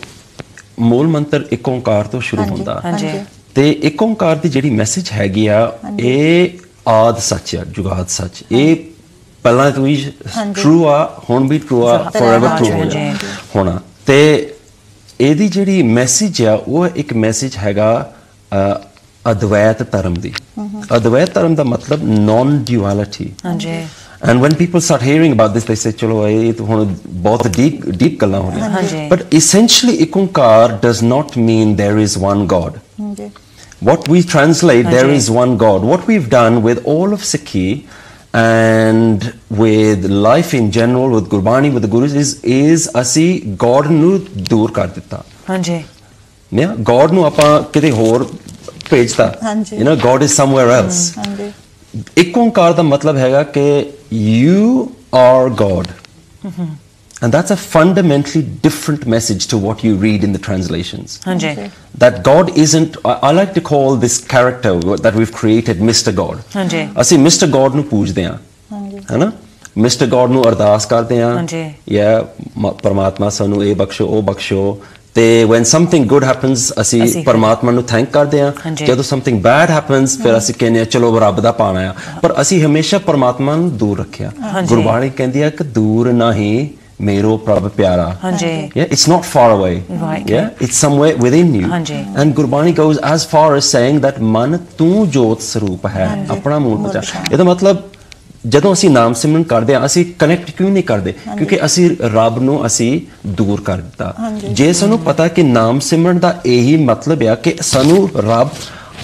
ਮੂਲ 0.90 1.08
ਮੰਤਰ 1.08 1.46
ਇੱਕ 1.52 1.70
ਓੰਕਾਰ 1.70 2.08
ਤੋਂ 2.14 2.22
ਸ਼ੁਰੂ 2.30 2.44
ਹੁੰਦਾ 2.44 2.80
ਹਾਂਜੀ। 2.86 3.08
ਤੇ 3.56 3.72
ਇੱਕ 3.72 4.04
ਓੰਕਾਰ 4.04 4.36
ਦੀ 4.36 4.50
ਜਿਹੜੀ 4.50 4.70
ਮੈਸੇਜ 4.70 5.10
ਹੈਗੀ 5.12 5.48
ਆ 5.48 5.72
ਇਹ 6.00 6.50
ਆਦ 6.88 7.18
ਸੱਚ 7.18 7.56
ਆ 7.56 7.64
ਜੁਗਾਦ 7.72 8.08
ਸੱਚ। 8.08 8.44
ਇਹ 8.52 8.76
ਪਹਿਲਾਂ 9.44 9.72
ਤੋਂ 9.72 9.88
ਹੀ। 9.88 10.14
ਟਰੂ 10.62 10.88
ਆ 10.88 11.22
ਹੁਣ 11.30 11.48
ਵੀ 11.48 11.60
ਟਰੂ 11.60 11.88
ਆ 11.88 12.10
ਫੋਰਐਵਰ 12.20 12.50
ਟਰੂ 12.50 12.68
ਹੋਣਾ। 13.56 13.82
ਤੇ 14.06 14.54
ਇਹਦੀ 15.22 15.48
ਜਿਹੜੀ 15.48 15.84
ਮੈਸੇਜ 15.84 16.42
ਆ 16.42 16.54
ਉਹ 16.68 16.88
ਇੱਕ 16.88 17.14
ਮੈਸੇਜ 17.14 17.58
ਹੈਗਾ 17.58 18.14
ਅਦਵੈਤ 19.32 19.92
ਧਰਮ 19.92 20.14
ਦੀ। 20.14 20.34
ਅਦਵੈਤ 20.96 21.34
ਧਰਮ 21.34 21.56
ਦਾ 21.56 21.64
ਮਤਲਬ 21.64 22.04
ਨਾਨ 22.04 22.60
ਡਿਊਅਲਿਟੀ 22.60 23.30
ਹਾਂਜੀ। 23.46 23.86
And 24.30 24.38
when 24.40 24.50
people 24.50 24.80
start 24.80 25.02
hearing 25.02 25.32
about 25.32 25.52
this, 25.52 25.64
they 25.64 25.76
say, 25.76 25.92
"Chalo, 25.92 26.28
ਇਹ 26.28 26.54
ਤਾਂ 26.54 26.66
ਹੁਣ 26.66 26.96
ਬਹੁਤ 27.08 27.48
deep 27.48 27.90
deep 27.90 28.16
ਗੱਲਾਂ 28.22 28.40
ਹੋ 28.40 28.52
ਰਹੀਆਂ." 28.52 28.70
ਹਾਂਜੀ। 28.70 29.10
But 29.14 29.22
essentially, 29.22 30.06
ikunkar 30.06 30.74
does 30.88 31.08
not 31.10 31.42
mean 31.42 31.74
there 31.74 31.98
is 32.06 32.22
one 32.28 32.44
God. 32.44 32.80
What 33.90 34.08
we 34.14 34.20
translate, 34.32 34.86
there 34.86 35.06
ਹਾਂਜੀ। 35.08 35.18
is 35.20 35.28
one 35.36 35.54
God. 35.62 35.86
What 35.92 36.02
we've 36.10 36.30
done 36.34 36.58
with 36.66 36.82
all 36.94 37.14
of 37.18 37.24
Sikhi 37.30 37.66
and 38.34 39.24
with 39.62 40.06
life 40.26 40.52
in 40.60 40.68
general, 40.76 41.16
with 41.16 41.30
Gurbani, 41.32 41.72
with 41.78 41.84
the 41.86 41.90
Gurus, 41.96 42.14
is, 42.24 42.34
is 42.58 42.88
ਅਸੀਂ 43.02 43.30
God 43.64 43.90
ਨੂੰ 43.92 44.20
ਦੂਰ 44.50 44.72
ਕਰ 44.72 44.88
ਦਿੱਤਾ 44.88 45.24
ਹਾਂਜੀ 45.50 45.84
ਨੇ 46.54 46.68
God 46.92 47.14
ਨੂੰ 47.14 47.26
ਆਪਾਂ 47.26 47.62
ਕਿਤੇ 47.74 47.92
ਹੋਰ 47.92 48.28
ਭੇਜਤਾ 48.90 49.32
ਹਾਂਜੀ। 49.44 49.78
you 49.78 49.88
know 49.90 49.98
God 50.06 50.28
is 50.28 50.38
somewhere 50.42 50.70
else 50.78 51.02
ਹਾਂਜੀ 51.18 51.52
ਇੱਕ 52.18 52.38
ਓੰਕਾਰ 52.38 52.74
ਦਾ 52.74 52.84
ਮਤਲਬ 52.84 53.18
ਹੈਗਾ 53.18 53.44
ਕਿ 53.58 53.66
you 54.14 54.86
are 55.24 55.50
God. 55.64 55.88
And 57.27 57.33
that's 57.35 57.53
a 57.55 57.57
fundamentally 57.75 58.41
different 58.65 59.05
message 59.13 59.45
to 59.51 59.59
what 59.61 59.83
you 59.85 59.93
read 60.01 60.25
in 60.27 60.33
the 60.37 60.41
translations. 60.47 61.15
ਹਾਂਜੀ 61.27 61.53
That 62.03 62.19
God 62.27 62.51
isn't, 62.65 62.97
I, 63.05 63.15
I 63.29 63.31
like 63.37 63.55
to 63.55 63.63
call 63.69 63.97
this 64.03 64.17
character 64.33 64.73
that 65.05 65.15
we've 65.21 65.33
created 65.39 65.81
Mr. 65.91 66.13
God. 66.19 66.43
ਹਾਂਜੀ 66.57 66.83
ਅਸੀਂ 67.01 67.19
Mr. 67.19 67.49
God 67.55 67.75
ਨੂੰ 67.77 67.85
ਪੂਜਦੇ 67.93 68.25
ਹਾਂ 68.25 68.35
ਹਾਂਜੀ 68.73 68.99
ਹੈਨਾ 69.13 69.31
Mr. 69.87 70.11
God 70.17 70.31
ਨੂੰ 70.33 70.43
ਅਰਦਾਸ 70.49 70.87
ਕਰਦੇ 70.87 71.21
ਹਾਂ 71.23 71.35
ਹਾਂਜੀ। 71.37 71.65
ਜਾਂ 71.93 72.13
ਮ- 72.59 72.73
ਪਰਮਾਤਮਾ 72.83 73.29
ਸਾਨੂੰ 73.39 73.65
ਇਹ 73.65 73.75
ਬਖਸ਼ੋ 73.77 74.07
ਉਹ 74.09 74.23
ਬਖਸ਼ੋ 74.23 74.61
ਤੇ 75.15 75.25
when 75.51 75.67
something 75.75 76.07
good 76.13 76.25
happens 76.31 76.71
ਅਸੀਂ 76.81 77.03
ਅਸੀਂ- 77.05 77.25
ਪਰਮਾਤਮਾ 77.25 77.73
ਨੂੰ 77.73 77.83
ਥੈਂਕ 77.83 78.11
ਕਰਦੇ 78.13 78.41
ਹਾਂ 78.41 78.53
ਹਾਂਜੀ। 78.65 78.87
ਜਦੋਂ 78.87 79.05
something 79.13 79.41
bad 79.47 79.73
happens 79.79 80.23
ਫਿਰ 80.23 80.37
ਅਸੀਂ 80.39 80.55
ਕਹਿੰਦੇ 80.55 80.79
ਹਾਂ 80.79 80.87
ਚਲੋ 80.97 81.19
ਰੱਬ 81.21 81.41
ਦਾ 81.41 81.53
ਪਾਣਾ 81.61 81.89
ਆ 81.91 81.95
ਪਰ 82.23 82.35
ਅਸੀਂ 82.41 82.65
ਹਮੇਸ਼ਾ 82.65 82.99
ਪਰਮਾਤਮਾ 83.13 83.57
ਨੂੰ 83.57 83.77
ਦੂਰ 83.79 83.99
ਰੱਖਿਆ 83.99 84.31
ਹਾਂਜੀ। 84.53 84.69
ਗੁਰਬਾਣੀ 84.75 85.11
ਕਹਿੰਦੀ 85.17 85.43
ਹੈ 85.43 85.51
ਕਿ 85.51 85.65
ਦੂਰ 85.65 86.13
ਨਹੀਂ 86.13 86.69
ਮੇਰੋ 87.02 87.36
ਪ੍ਰਭ 87.38 87.68
ਪਿਆਰਾ 87.68 88.06
ਹਾਂਜੀ 88.24 88.50
Yeah, 88.78 88.90
it's 88.96 89.06
not 89.12 89.28
far 89.28 89.46
away. 89.52 89.72
Right. 90.02 90.30
Yeah, 90.34 90.50
it's 90.66 90.82
somewhere 90.82 91.14
within 91.24 91.54
you. 91.60 91.70
ਹਾਂਜੀ। 91.72 92.04
And 92.24 92.36
Gurbani 92.40 92.74
goes 92.82 93.00
as 93.12 93.26
far 93.32 93.46
as 93.56 93.70
saying 93.72 94.02
that 94.06 94.22
ਮਨ 94.36 94.58
ਤੂੰ 94.78 95.10
ਜੋਤ 95.10 95.42
ਸਰੂਪ 95.42 95.88
ਹੈ 95.88 96.10
ਆਪਣਾ 96.32 96.60
ਮੂਲ 96.60 96.78
ਪਛਾ 96.90 97.24
ਇਹਦਾ 97.32 97.44
ਮਤਲਬ 97.44 97.78
ਜਦੋਂ 98.48 98.74
ਅਸੀਂ 98.74 98.90
ਨਾਮ 98.90 99.14
ਸਿਮਰਨ 99.14 99.44
ਕਰਦੇ 99.44 99.76
ਹਾਂ 99.76 99.86
ਅਸੀਂ 99.86 100.06
ਕਨੈਕਟ 100.20 100.52
ਕਿਉਂ 100.52 100.70
ਨਹੀਂ 100.70 100.84
ਕਰਦੇ 100.84 101.12
ਕਿਉਂਕਿ 101.12 101.60
ਅਸੀਂ 101.66 101.90
ਰੱਬ 102.14 102.42
ਨੂੰ 102.44 102.66
ਅਸੀਂ 102.66 102.92
ਦੂਰ 103.40 103.62
ਕਰ 103.62 103.78
ਦਿੱਤਾ 103.78 104.14
ਜੇ 104.52 104.72
ਸਾਨੂੰ 104.74 105.00
ਪਤਾ 105.00 105.28
ਕਿ 105.28 105.44
ਨਾਮ 105.44 105.80
ਸਿਮਰਨ 105.80 106.20
ਦਾ 106.20 106.34
ਇਹੀ 106.46 106.76
ਮਤਲਬ 106.86 107.24
ਆ 107.24 107.36
ਕਿ 107.44 107.56
ਸਾਨੂੰ 107.62 108.10
ਰੱਬ 108.18 108.50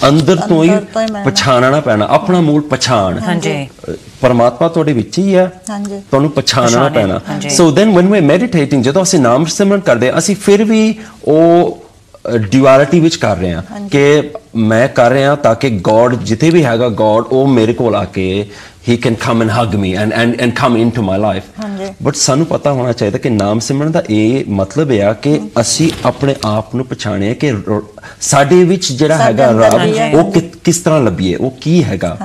ਅੰਦਰ 0.08 0.36
ਤੋਂ 0.48 0.62
ਹੀ 0.64 0.70
ਹੀ। 0.70 0.76
ਪਛਾਣਨਾ 1.24 1.80
ਪੈਣਾ 1.80 2.06
ਆਪਣਾ 2.10 2.40
ਮੂਲ 2.40 2.60
ਪਛਾਣ 2.70 3.18
ਹਾਂਜੀ 3.18 3.54
ਪਰਮਾਤਮਾ 4.20 4.68
ਤੁਹਾਡੇ 4.68 4.92
ਵਿੱਚ 4.92 5.18
ਹੀ 5.18 5.34
ਆ। 5.34 5.50
ਹਾਂਜੀ। 5.70 6.00
ਤੁਹਾਨੂੰ 6.10 6.30
ਪਛਾਣਨਾ 6.30 6.88
ਪੈਣਾ। 6.88 7.20
So 7.48 7.70
then 7.70 7.96
when 7.98 8.06
we're 8.06 8.30
meditating 8.30 8.82
ਜਦੋਂ 8.82 9.02
ਅਸੀਂ 9.02 9.20
ਨਾਮ 9.20 9.44
ਸਿਮਰਨ 9.44 9.80
ਕਰਦੇ 9.80 10.10
ਹਾਂ 10.10 10.18
ਅਸੀਂ 10.18 10.36
ਫਿਰ 10.36 10.64
ਵੀ 10.64 10.98
ਉਹ 11.24 11.78
ਡਿਊਅਲਿਟੀ 12.36 13.00
ਵਿੱਚ 13.00 13.16
ਕਰ 13.16 13.36
ਰਹੇ 13.36 13.52
ਹਾਂ 13.52 13.62
ਕਿ 13.88 14.30
ਮੈਂ 14.56 14.88
ਕਰ 14.88 15.10
ਰਿਹਾ 15.10 15.34
ਤਾਂ 15.34 15.54
ਕਿ 15.54 15.70
ਗੋਡ 15.70 16.14
ਜਿੱਥੇ 16.14 16.50
ਵੀ 16.50 16.64
ਹੈਗਾ 16.64 16.88
ਗੋਡ 16.88 17.24
ਉਹ 17.24 17.46
ਮੇਰੇ 17.46 17.72
ਕੋਲ 17.72 17.96
ਆ 17.96 18.04
ਕੇ 18.04 18.50
ਹੀ 18.88 18.96
can 18.96 19.14
come 19.14 19.42
and 19.42 19.50
hug 19.50 19.74
me 19.74 19.94
and 19.94 20.12
and 20.12 20.40
and 20.40 20.52
come 20.52 20.76
into 20.76 21.02
my 21.02 21.18
life. 21.20 21.42
But 22.02 22.14
ਸਾਨੂੰ 22.14 22.46
ਪਤਾ 22.46 22.72
ਹੋਣਾ 22.72 22.92
ਚਾਹੀਦਾ 22.92 23.18
ਕਿ 23.18 23.30
ਨਾਮ 23.30 23.58
ਸਿਮਰਨ 23.58 23.90
ਦਾ 23.92 24.02
ਇਹ 24.10 24.44
ਮਤਲਬ 24.48 24.90
ਹੈ 24.90 25.12
ਕਿ 25.22 25.40
ਅਸੀਂ 25.60 25.90
ਆਪਣੇ 26.04 26.34
ਆਪ 26.44 26.74
ਨੂੰ 26.74 26.86
ਪਛਾਣੀਏ 26.86 27.34
ਕਿ 27.34 27.54
ਸਾਡੇ 28.20 28.64
ਵਿੱਚ 28.64 28.92
ਜਿਹੜਾ 28.92 29.16
ਹੈਗਾ 29.16 29.50
ਰੱਬ। 29.50 29.72
ਉਹ 30.14 30.32
ਕਿਸ 30.64 30.78
ਤਰ੍ਹਾਂ 30.78 31.00
ਲੱਭੀਏ 31.00 31.34
ਉਹ 31.34 31.50
ਕੀ 31.60 31.84
ਹੈਗਾ। 31.84 32.18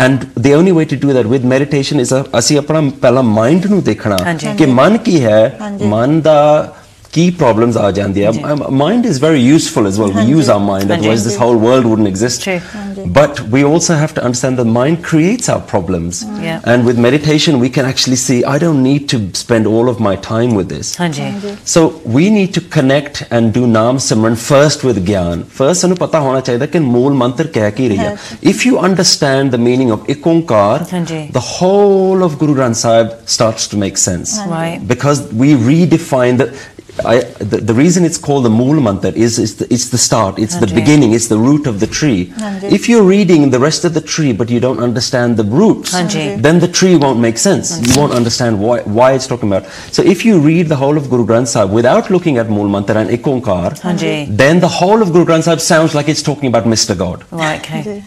And 0.00 0.24
only 0.46 0.68
way 0.68 0.84
to 0.94 0.98
do 1.04 1.08
that 1.08 1.26
with 1.34 1.44
meditation 1.52 2.02
is 2.04 2.18
a- 2.18 2.24
ਅਸੀਂ 2.38 2.58
ਆਪਣਾ 2.58 2.80
ਪਹਿਲਾਂ 3.00 3.22
ਮਾਈਂਡ 3.22 3.66
ਨੂੰ 3.66 3.82
ਦੇਖਣਾ। 3.82 4.16
ਕਿ 4.58 4.66
ਮਨ 4.66 4.96
ਕੀ 4.96 5.24
ਹੈ। 5.24 5.56
ਮਨ 5.82 6.20
ਦਾ 6.20 6.72
ਕੀ 7.15 7.29
ਪ੍ਰੋਬਲਮਸ 7.39 7.77
ਆ 7.77 7.89
ਜਾਂਦੀਆਂ 7.91 8.31
mind 8.71 9.05
is 9.05 9.19
very 9.21 9.39
useful 9.45 9.87
as 9.87 9.97
well 10.01 10.11
we 10.17 10.23
use 10.33 10.49
our 10.53 10.61
mind 10.67 10.91
ਹਾਂਜੀ। 10.91 11.07
otherwise 11.07 11.23
this 11.29 11.33
whole 11.41 11.57
world 11.63 11.87
wouldn't 11.91 12.09
exist 12.09 12.43
True. 12.45 13.07
but 13.17 13.39
we 13.55 13.63
also 13.69 13.95
have 14.01 14.13
to 14.19 14.23
understand 14.27 14.59
that 14.61 14.69
mind 14.75 14.99
creates 15.07 15.49
our 15.53 15.63
problems 15.71 16.21
Yeah. 16.43 16.69
and 16.73 16.87
with 16.89 17.01
meditation 17.05 17.57
we 17.63 17.69
can 17.77 17.89
actually 17.89 18.19
see 18.23 18.37
i 18.53 18.55
don't 18.63 18.81
need 18.87 19.03
to 19.15 19.19
spend 19.41 19.69
all 19.73 19.91
of 19.93 19.99
my 20.07 20.13
time 20.29 20.55
with 20.59 20.69
this 20.75 20.93
ਹਾਂਜੀ 21.01 21.27
so 21.73 21.83
we 22.15 22.29
need 22.37 22.53
to 22.59 22.63
connect 22.77 23.21
and 23.39 23.53
do 23.59 23.65
naam 23.75 24.01
simran 24.07 24.39
first 24.45 24.87
with 24.89 25.03
gyan 25.11 25.43
first 25.59 25.81
ਸਾਨੂੰ 25.85 25.97
ਪਤਾ 26.05 26.19
ਹੋਣਾ 26.29 26.39
ਚਾਹੀਦਾ 26.49 26.65
ਕਿ 26.75 26.79
ਮੂਲ 26.95 27.13
ਮੰਤਰ 27.25 27.47
ਕਹਿ 27.59 27.71
ਕੀ 27.81 27.89
ਰਹੀ 27.89 27.97
ਹੈ 27.97 28.15
if 28.53 28.65
you 28.69 28.79
understand 28.89 29.57
the 29.57 29.63
meaning 29.69 29.93
of 29.97 30.09
ik 30.15 30.31
onkar 30.35 30.73
ਹਾਂਜੀ। 30.93 31.21
the 31.39 31.45
whole 31.53 32.27
of 32.29 32.39
guru 32.43 32.57
granth 32.61 32.81
sahib 32.87 33.15
starts 33.37 33.69
to 33.75 33.83
make 33.85 34.03
sense 34.09 34.37
Right. 34.57 34.87
because 34.95 35.25
we 35.43 35.55
redefine 35.71 36.41
the 36.43 36.49
I, 37.04 37.20
the, 37.20 37.58
the 37.58 37.74
reason 37.74 38.04
it's 38.04 38.18
called 38.18 38.44
the 38.44 38.50
Mool 38.50 38.80
Mantar 38.80 39.12
is 39.14 39.38
it's 39.38 39.54
the, 39.54 39.72
it's 39.72 39.90
the 39.90 39.98
start, 39.98 40.38
it's 40.38 40.56
the 40.56 40.66
beginning, 40.66 41.12
it's 41.12 41.28
the 41.28 41.38
root 41.38 41.66
of 41.66 41.80
the 41.80 41.86
tree. 41.86 42.26
Hanji. 42.26 42.72
If 42.72 42.88
you're 42.88 43.02
reading 43.02 43.50
the 43.50 43.58
rest 43.58 43.84
of 43.84 43.92
the 43.94 44.00
tree 44.00 44.32
but 44.32 44.48
you 44.48 44.60
don't 44.60 44.80
understand 44.80 45.36
the 45.36 45.44
roots, 45.44 45.92
Hanji. 45.92 46.40
then 46.40 46.58
the 46.58 46.68
tree 46.68 46.96
won't 46.96 47.20
make 47.20 47.38
sense. 47.38 47.86
You 47.86 48.00
won't 48.00 48.12
understand 48.12 48.60
why, 48.60 48.80
why 48.82 49.12
it's 49.12 49.26
talking 49.26 49.52
about. 49.52 49.66
So 49.92 50.02
if 50.02 50.24
you 50.24 50.40
read 50.40 50.68
the 50.68 50.76
whole 50.76 50.96
of 50.96 51.10
Guru 51.10 51.26
Granth 51.26 51.48
Sahib 51.48 51.70
without 51.72 52.10
looking 52.10 52.38
at 52.38 52.48
Mool 52.48 52.68
Mantar 52.68 52.96
and 52.96 53.10
Ikonkar, 53.10 54.36
then 54.36 54.60
the 54.60 54.68
whole 54.68 55.02
of 55.02 55.12
Guru 55.12 55.24
Granth 55.26 55.44
Sahib 55.44 55.60
sounds 55.60 55.94
like 55.94 56.08
it's 56.08 56.22
talking 56.22 56.48
about 56.48 56.64
Mr. 56.64 56.96
God. 56.96 57.24
Right, 57.30 57.60
okay. 57.60 58.04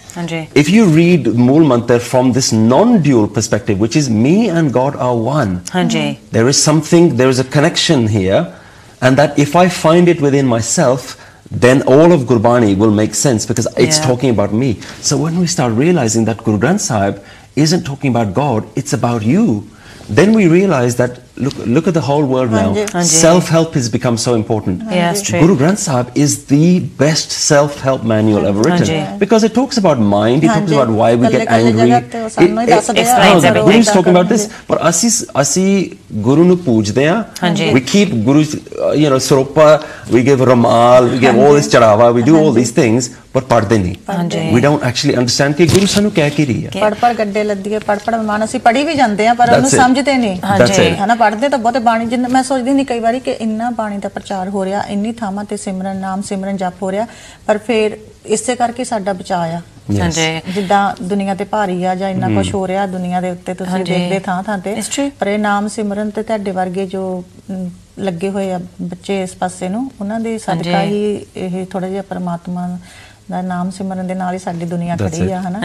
If 0.56 0.70
you 0.70 0.86
read 0.86 1.28
Mool 1.28 1.62
Mantar 1.64 2.02
from 2.02 2.32
this 2.32 2.52
non-dual 2.52 3.28
perspective, 3.28 3.80
which 3.80 3.96
is 3.96 4.10
me 4.10 4.50
and 4.50 4.74
God 4.74 4.96
are 4.96 5.16
one, 5.16 5.62
there 6.32 6.48
is 6.48 6.62
something, 6.62 7.18
there 7.18 7.30
is 7.30 7.40
a 7.40 7.44
connection 7.44 8.08
here, 8.08 8.56
and 9.02 9.18
that 9.18 9.38
if 9.40 9.56
I 9.56 9.70
find 9.70 10.08
it 10.08 10.22
within 10.22 10.46
myself, 10.46 11.16
then 11.52 11.82
all 11.84 12.12
of 12.12 12.22
Gurbani 12.22 12.78
will 12.78 12.92
make 12.92 13.16
sense 13.16 13.46
because 13.46 13.68
it's 13.78 13.98
Yeah. 13.98 14.06
talking 14.06 14.30
about 14.30 14.54
me. 14.54 14.78
So 15.02 15.18
when 15.18 15.40
we 15.40 15.48
start 15.48 15.74
realizing 15.74 16.26
that 16.26 16.44
Guru 16.44 16.60
Granth 16.60 16.82
Sahib 16.82 17.22
isn't 17.56 17.84
talking 17.86 18.12
about 18.12 18.34
God, 18.34 18.66
it's 18.76 18.94
about 18.94 19.24
you, 19.24 19.66
then 20.10 20.34
we 20.34 20.48
realize 20.48 20.96
that 20.98 21.20
look, 21.39 21.55
look 21.77 21.87
at 21.91 21.95
the 21.95 22.03
whole 22.09 22.25
world 22.33 22.51
now. 22.51 22.65
Hanji. 22.75 22.85
Hanji. 22.95 23.15
Self-help 23.21 23.75
has 23.75 23.89
become 23.89 24.17
so 24.25 24.35
important. 24.35 24.83
Yeah, 24.91 25.11
it's 25.13 25.23
true. 25.29 25.41
Guru 25.41 25.57
Granth 25.63 25.83
Sahib 25.85 26.11
is 26.25 26.37
the 26.47 26.81
best 27.03 27.31
self-help 27.31 28.05
manual 28.15 28.47
ever 28.51 28.63
written 28.67 28.87
Hanji. 28.87 29.19
because 29.25 29.45
it 29.51 29.55
talks 29.61 29.81
about 29.83 29.99
mind, 30.15 30.45
it 30.45 30.49
talks 30.49 30.61
Hanji. 30.61 30.79
about 30.81 30.91
why 31.01 31.11
we 31.15 31.27
Kalli 31.27 31.39
get 31.39 31.49
kalli 31.49 31.73
angry. 31.73 31.87
ਜਗ੍ਹਾ 31.89 32.01
ਤੇ 32.13 32.21
ਉਹ 32.23 32.29
ਸਾਨੂੰ 32.37 32.49
ਹੀ 32.63 32.67
It- 32.67 32.69
it- 32.69 32.75
ਦੱਸਦੇ 32.77 33.01
ਆ, 33.01 33.05
Explains 33.05 33.43
no, 33.43 33.51
everything. 33.53 33.73
Guru's 33.73 33.93
talking 33.99 34.17
about 34.17 34.33
this, 34.35 34.47
but 34.73 34.89
ਅਸੀਂ 34.89 35.11
ਅਸੀਂ 35.41 35.67
ਗੁਰੂ 36.29 36.45
ਨੂੰ 36.45 36.57
ਪੂਜਦੇ 36.65 37.07
ਆ 37.09 37.15
ਹਾਂਜੀ। 37.43 37.71
we 37.77 37.81
keep 37.93 38.11
Guru 38.29 38.43
uh, 38.45 38.93
you 39.03 39.09
know 39.13 39.19
saropa 39.29 39.67
we 40.15 40.25
give 40.31 40.43
ramal 40.51 41.09
we 41.15 41.21
give 41.27 41.39
all 41.45 41.55
this 41.61 41.69
charawa 41.75 42.11
we 42.19 42.25
do 42.31 42.35
all 42.43 42.53
these 42.59 42.73
things 42.81 43.09
but 43.37 43.47
ਪੜ੍ਹਦੇ 43.53 43.79
ਨਹੀਂ 43.79 43.95
ਹਾਂਜੀ। 44.11 44.39
we 44.57 44.61
don't 44.67 44.85
actually 44.91 45.17
understand 45.23 45.57
ਕਿ 45.59 45.67
ਗੁਰੂ 45.73 45.87
ਸਾਨੂੰ 45.95 46.11
ਕਹਿ 46.19 46.31
ਕੀ 46.37 46.45
ਰਹੀ 46.51 46.65
ਹੈ 46.67 46.71
ਪੜ 46.81 46.93
ਪੜ 47.01 47.13
ਗੱਡੇ 47.19 47.45
ਲੱਦੀਏ 47.45 47.79
ਪੜ 47.87 47.99
ਪੜ 48.07 48.15
ਮਨ 48.31 48.45
ਅਸੀਂ 48.45 48.61
ਪੜੀ 48.67 48.85
ਵੀ 48.85 48.95
ਜਾਂਦੇ 49.03 49.27
ਆ 49.29 49.35
ਪਰ 49.35 49.51
ਉਹਨੂੰ 49.53 49.69
That's 49.69 49.75
it. 49.75 49.83
ਸਮਝਦੇ 49.83 50.17
ਨਹੀਂ 50.17 50.37
That's 50.61 50.79
it. 50.85 51.05
ਹਨਾ 51.05 51.15
ਪੜਦੇ 51.30 51.50
ਤਾਂ 51.50 51.58
ਬਹੁਤੇ 51.60 51.80
ਬਾਣੀ 51.80 52.06
ਜਿੰਨਾ 52.06 52.28
ਮੈਂ 52.28 52.44
ਸੋਚਦੀ 52.44 52.74
ਨਹੀਂ 52.74 52.86
ਕਈ 52.86 53.00
ਵਾਰੀ 53.00 53.20
ਕਿ 53.20 53.32
ਇੰਨਾ 53.32 53.70
ਬਾਣੀ 53.72 53.98
ਦਾ 53.98 54.10
ਪ੍ਰਚਾਰ 54.10 54.50
ਹੋ 54.50 54.66
ਰਿਹਾ 54.66 54.82
ਇੰਨੀ 54.84 55.12
ਥਾਵਾਂ 55.12 55.44
ਤੇ 55.46 55.58
ਸਿਮਰਨ 55.58 55.98
ਨਾਮ 55.98 56.22
ਸਿਮਰਨ 56.22 56.58
ਜਪ 56.58 56.82
ਹੋ 56.84 56.92
ਰਿਹਾ 56.92 57.06
ਪਰ 57.48 57.58
ਫਿਰ 57.58 57.98
ਇਸੇ 58.26 58.56
ਕਰਕੇ 58.56 58.84
ਸਾਡਾ 58.84 59.14
ਬਚਾਅ 59.14 59.54
ਆ. 59.54 59.62
ਜਿੱਦਾਂ 60.54 60.96
ਦੁਨੀਆ 61.02 61.36
ਤੇ 61.36 61.44
ਭਾਰੀ 61.44 61.84
ਆ 61.84 61.96
ਜਾਂ 61.96 62.10
ਇੰਨਾ 62.10 62.28
ਕੁਝ 62.30 62.54
ਹੋ 62.54 62.68
ਰਿਹਾ 62.68 62.86
ਦੁਨੀਆ 62.86 63.22
ਦੇ 63.22 63.30
ਉੱਤੇ 63.32 63.54
ਤੁਸੀਂ 63.54 63.74
ਹਾਂਜੀ। 63.74 63.94
ਦੇਖਦੇ 63.94 64.20
ਥਾਂ 64.20 64.44
ਥਾਂ 64.44 64.58
ਤੇ. 64.58 64.76
ਪਰ 65.20 65.28
ਇਹ 65.28 65.40
ਨਾਮ 65.40 65.68
ਸਿਮਰਨ 65.68 66.10
ਤੇ 66.10 66.24
ਤੁਹਾਡੇ 66.24 66.52
ਵਰਗੇ 66.52 66.86
ਜੋ 66.86 67.24
ਲੱਗੇ 68.00 68.30
ਹੋਏ 68.30 68.52
ਆ 68.52 68.60
ਬੱਚੇ 68.82 69.22
ਇਸ 69.24 69.36
ਪਾਸੇ 69.36 69.70
ਨੂੰ 69.70 69.92
ਉਹਨਾਂ 70.02 70.20
ਦੇ 70.20 70.38
ਸਦਕਾ 70.38 70.78
ਹਾਂਜੀ। 70.78 70.94
ਹੀ 70.96 71.26
ਇਹ 71.38 71.66
ਥੋੜਾ 71.66 71.90
ਜਿਹਾ 71.90 72.02
ਪਰਮਾਤਮਾ 72.02 72.68
ਦਾ 73.32 73.42
ਨਾਮ 73.42 73.70
ਸਿਮਰਨ 73.72 74.08
ਦੇ 74.08 74.16
ਨਾਲ 74.16 74.34
ਹੀ 74.34 74.40
ਸਾਡੀ 74.40 74.66
ਦੁਨੀਆ 74.66 74.96
ਖੜੀ. 74.98 75.32
ਆ 75.32 75.42
ਹਨਾ. 75.42 75.60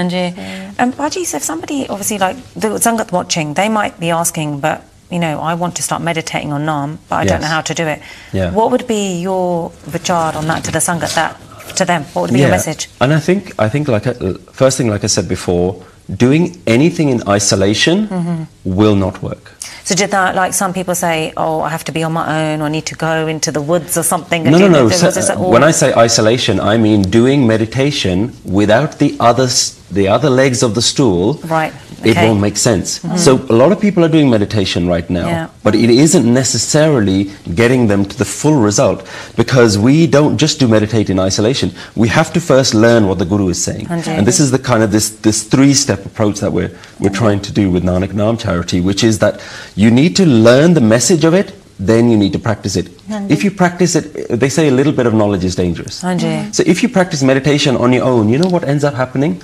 Um, 0.84 0.90
Baji, 0.98 1.20
so 1.24 1.38
if 1.38 1.44
somebody, 1.44 1.76
obviously, 1.88 2.18
like 2.18 2.40
the 2.56 2.70
Zangat 2.86 3.12
watching, 3.12 3.54
they 3.60 3.68
might 3.76 3.94
be 4.00 4.10
asking, 4.16 4.50
but 4.60 4.93
you 5.10 5.18
know, 5.18 5.40
I 5.40 5.54
want 5.54 5.76
to 5.76 5.82
start 5.82 6.02
meditating 6.02 6.52
on 6.52 6.64
Nam, 6.64 6.98
but 7.08 7.16
I 7.16 7.24
don't 7.24 7.40
know 7.40 7.46
how 7.48 7.60
to 7.60 7.74
do 7.74 7.86
it. 7.86 8.00
Yeah. 8.32 8.50
What 8.52 8.70
would 8.70 8.86
be 8.86 9.20
your 9.20 9.70
vichar 9.86 10.34
on 10.34 10.46
that 10.46 10.64
to 10.64 10.72
the 10.72 10.78
Sangat, 10.80 11.14
that 11.14 11.38
to 11.76 11.84
them? 11.84 12.02
What 12.12 12.22
would 12.22 12.32
be 12.32 12.40
your 12.40 12.50
message? 12.50 12.88
And 13.00 13.12
I 13.12 13.20
think, 13.20 13.52
I 13.58 13.68
think, 13.68 13.88
like 13.88 14.06
I, 14.06 14.12
first 14.52 14.76
thing, 14.78 14.88
like 14.88 15.04
I 15.04 15.08
said 15.08 15.28
before, 15.28 15.82
doing 16.16 16.60
anything 16.66 17.08
in 17.08 17.26
isolation 17.28 18.08
Mm-hmm. 18.08 18.42
will 18.64 18.96
not 18.96 19.22
work. 19.22 19.52
So 19.84 19.94
did 19.94 20.10
that, 20.12 20.34
like 20.34 20.54
some 20.54 20.72
people 20.72 20.94
say, 20.94 21.32
oh, 21.36 21.60
I 21.60 21.68
have 21.68 21.84
to 21.84 21.92
be 21.92 22.02
on 22.02 22.12
my 22.12 22.52
own, 22.52 22.62
or 22.62 22.64
I 22.64 22.68
need 22.70 22.86
to 22.86 22.94
go 22.94 23.26
into 23.26 23.52
the 23.52 23.60
woods 23.60 23.98
or 23.98 24.02
something? 24.02 24.44
No, 24.44 24.56
no, 24.58 24.68
no. 24.68 24.88
So, 24.88 25.08
uh, 25.08 25.36
when 25.50 25.62
I 25.62 25.72
say 25.72 25.92
isolation, 25.92 26.58
I 26.58 26.78
mean 26.78 27.02
doing 27.02 27.46
meditation 27.46 28.32
without 28.44 28.98
the 28.98 29.14
other, 29.20 29.44
s- 29.44 29.78
the 29.90 30.08
other 30.08 30.30
legs 30.30 30.62
of 30.62 30.74
the 30.74 30.82
stool. 30.82 31.34
Right, 31.44 31.72
It 32.04 32.16
won't 32.16 32.40
make 32.40 32.56
sense. 32.56 32.98
Mm-hmm. 32.98 33.16
So 33.16 33.36
a 33.48 33.56
lot 33.56 33.72
of 33.72 33.80
people 33.80 34.04
are 34.04 34.08
doing 34.08 34.28
meditation 34.28 34.86
right 34.88 35.08
now, 35.08 35.26
Yeah. 35.26 35.48
but 35.62 35.74
it 35.74 35.88
isn't 35.88 36.26
necessarily 36.32 37.30
getting 37.54 37.86
them 37.86 38.04
to 38.04 38.16
the 38.18 38.24
full 38.24 38.56
result 38.60 39.06
because 39.36 39.78
we 39.78 40.06
don't 40.06 40.36
just 40.36 40.58
do 40.60 40.68
meditate 40.68 41.08
in 41.10 41.18
isolation. 41.18 41.72
We 41.96 42.08
have 42.08 42.32
to 42.34 42.40
first 42.40 42.74
learn 42.74 43.06
what 43.08 43.18
the 43.18 43.24
Guru 43.24 43.48
is 43.48 43.62
saying, 43.62 43.86
and 43.88 44.26
this 44.26 44.38
is 44.40 44.50
the 44.50 44.58
kind 44.58 44.82
of 44.82 44.90
this 44.92 45.08
this 45.26 45.44
three-step 45.44 46.04
approach 46.04 46.40
that 46.40 46.52
we're 46.52 46.72
we're 47.00 47.16
trying 47.22 47.40
to 47.40 47.52
do 47.52 47.70
with 47.70 47.82
Nanak 47.84 48.12
Nam 48.12 48.36
Charity, 48.36 48.80
which 48.80 49.02
is 49.04 49.18
that 49.20 49.40
you 49.74 49.90
need 49.90 50.14
to 50.16 50.26
learn 50.26 50.74
the 50.74 50.80
message 50.80 51.24
of 51.24 51.34
it. 51.34 51.52
Then 51.78 52.08
you 52.08 52.16
need 52.16 52.32
to 52.32 52.38
practice 52.38 52.76
it. 52.76 52.86
Hanji. 53.08 53.30
If 53.30 53.42
you 53.44 53.50
practice 53.50 53.96
it, 53.96 54.28
they 54.40 54.48
say 54.48 54.68
a 54.68 54.70
little 54.70 54.92
bit 54.92 55.06
of 55.06 55.14
knowledge 55.14 55.44
is 55.44 55.56
dangerous. 55.56 56.02
Hanji. 56.02 56.54
So 56.54 56.62
if 56.66 56.82
you 56.82 56.88
practice 56.88 57.22
meditation 57.22 57.76
on 57.76 57.92
your 57.92 58.04
own, 58.04 58.28
you 58.28 58.38
know 58.38 58.48
what 58.48 58.64
ends 58.64 58.84
up 58.84 58.94
happening? 58.94 59.42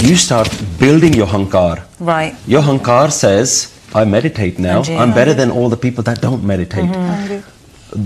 You 0.00 0.16
start 0.16 0.48
building 0.78 1.12
your 1.12 1.26
hankar. 1.26 1.82
Right. 1.98 2.36
Your 2.46 2.62
hankar 2.62 3.10
says, 3.10 3.76
I 3.94 4.04
meditate 4.04 4.58
now. 4.58 4.82
Hanji. 4.82 4.96
I'm 4.98 5.12
better 5.12 5.34
than 5.34 5.50
all 5.50 5.68
the 5.68 5.76
people 5.76 6.04
that 6.04 6.20
don't 6.20 6.44
meditate. 6.44 6.84
Mm-hmm. 6.84 7.10
ਹਾਂਜੀ 7.14 7.40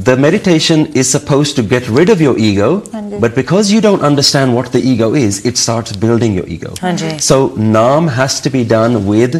The 0.06 0.16
meditation 0.16 0.80
is 1.00 1.08
supposed 1.08 1.54
to 1.56 1.62
get 1.62 1.84
rid 1.88 2.08
of 2.14 2.20
your 2.20 2.36
ego, 2.46 2.80
Hanji. 2.94 3.20
but 3.24 3.34
because 3.36 3.70
you 3.74 3.80
don't 3.80 4.00
understand 4.08 4.54
what 4.56 4.72
the 4.72 4.80
ego 4.92 5.14
is, 5.14 5.44
it 5.50 5.56
starts 5.56 5.92
building 6.04 6.32
your 6.34 6.46
ego. 6.48 6.72
Hanji. 6.86 7.10
So 7.20 7.36
nam 7.56 8.08
has 8.08 8.40
to 8.46 8.50
be 8.50 8.64
done 8.64 9.06
with 9.06 9.36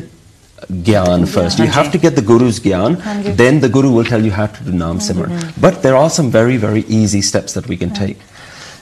Gyan 0.70 1.28
first. 1.28 1.58
You 1.58 1.66
have 1.66 1.92
to 1.92 1.98
get 1.98 2.16
the 2.16 2.22
Guru's 2.22 2.60
Gyan, 2.60 3.36
then 3.36 3.60
the 3.60 3.68
Guru 3.68 3.90
will 3.90 4.04
tell 4.04 4.25
you 4.25 4.30
how 4.30 4.46
to 4.46 4.64
do 4.64 4.72
Naam 4.72 5.00
Simran. 5.00 5.60
But 5.60 5.82
there 5.82 5.96
are 5.96 6.10
some 6.10 6.30
very, 6.30 6.56
very 6.56 6.80
easy 6.88 7.22
steps 7.22 7.52
that 7.54 7.68
we 7.68 7.76
can 7.76 7.90
take. 7.90 8.18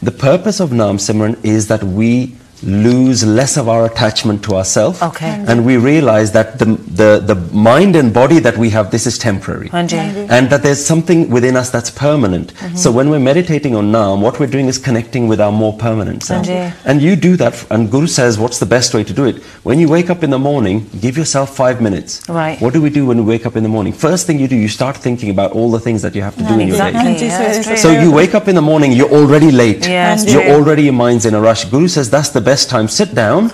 The 0.03 0.13
purpose 0.13 0.61
of 0.61 0.71
Naam 0.71 0.97
Simran 0.97 1.43
is 1.45 1.69
that 1.69 1.83
we 1.83 2.37
lose 2.65 3.25
less 3.25 3.57
of 3.57 3.69
our 3.69 3.87
attachment 3.87 4.43
to 4.45 4.55
ourselves. 4.55 5.01
Okay. 5.03 5.45
And 5.47 5.65
we 5.65 5.77
realize 5.77 6.33
that 6.33 6.59
the, 6.59 6.67
the, 6.67 7.21
the 7.21 7.35
mind 7.53 7.97
and 7.97 8.13
body 8.13 8.39
that 8.41 8.57
we 8.57 8.71
have, 8.71 8.91
this 8.91 9.07
is 9.07 9.19
temporary. 9.19 9.71
And 9.73 10.51
that 10.51 10.63
there's 10.63 10.85
something 10.85 11.31
within 11.31 11.57
us 11.57 11.71
that's 11.71 11.91
permanent. 11.91 12.53
Mm 12.53 12.69
-hmm. 12.69 12.77
So 12.77 12.93
when 12.93 13.09
we're 13.11 13.27
meditating 13.33 13.77
on 13.77 13.91
Nam, 13.91 14.21
what 14.23 14.39
we're 14.39 14.53
doing 14.57 14.69
is 14.69 14.79
connecting 14.79 15.29
with 15.31 15.41
our 15.41 15.53
more 15.53 15.77
permanent 15.77 16.25
self. 16.25 16.49
And 16.85 17.01
you 17.01 17.17
do 17.17 17.37
that, 17.37 17.55
and 17.71 17.91
Guru 17.91 18.07
says, 18.07 18.37
what's 18.39 18.59
the 18.59 18.67
best 18.67 18.95
way 18.95 19.05
to 19.05 19.15
do 19.15 19.25
it? 19.27 19.37
When 19.63 19.79
you 19.79 19.89
wake 19.89 20.11
up 20.13 20.23
in 20.23 20.31
the 20.31 20.39
morning, 20.39 20.77
give 21.01 21.15
yourself 21.21 21.49
five 21.57 21.77
minutes. 21.81 22.11
Right. 22.29 22.61
What 22.61 22.73
do 22.75 22.81
we 22.83 22.91
do 22.91 23.07
when 23.07 23.19
we 23.23 23.27
wake 23.35 23.47
up 23.49 23.57
in 23.57 23.63
the 23.63 23.69
morning? 23.77 23.95
First 24.09 24.27
thing 24.27 24.41
you 24.41 24.49
do, 24.49 24.57
you 24.57 24.69
start 24.69 24.97
thinking 25.07 25.31
about 25.37 25.51
all 25.57 25.71
the 25.77 25.83
things 25.87 26.01
that 26.03 26.15
you 26.15 26.23
have 26.23 26.37
to 26.37 26.45
do 26.53 26.55
in 26.55 26.69
exactly. 26.69 27.11
your 27.11 27.19
day. 27.19 27.27
Yeah, 27.27 27.77
so 27.85 27.89
you 28.05 28.11
wake 28.21 28.35
up 28.39 28.49
in 28.49 28.55
the 28.55 28.67
morning, 28.73 28.93
you're 28.93 29.15
already 29.21 29.51
late. 29.51 29.83
Yeah, 29.87 30.17
you're 30.33 30.51
already, 30.57 30.83
your 30.91 30.99
mind's 31.07 31.25
in 31.27 31.35
a 31.35 31.41
rush. 31.41 31.65
Guru 31.65 31.89
says 31.89 32.09
that's 32.11 32.31
the 32.31 32.41
best 32.41 32.54
time. 32.63 32.89
Sit 32.89 33.15
down. 33.15 33.49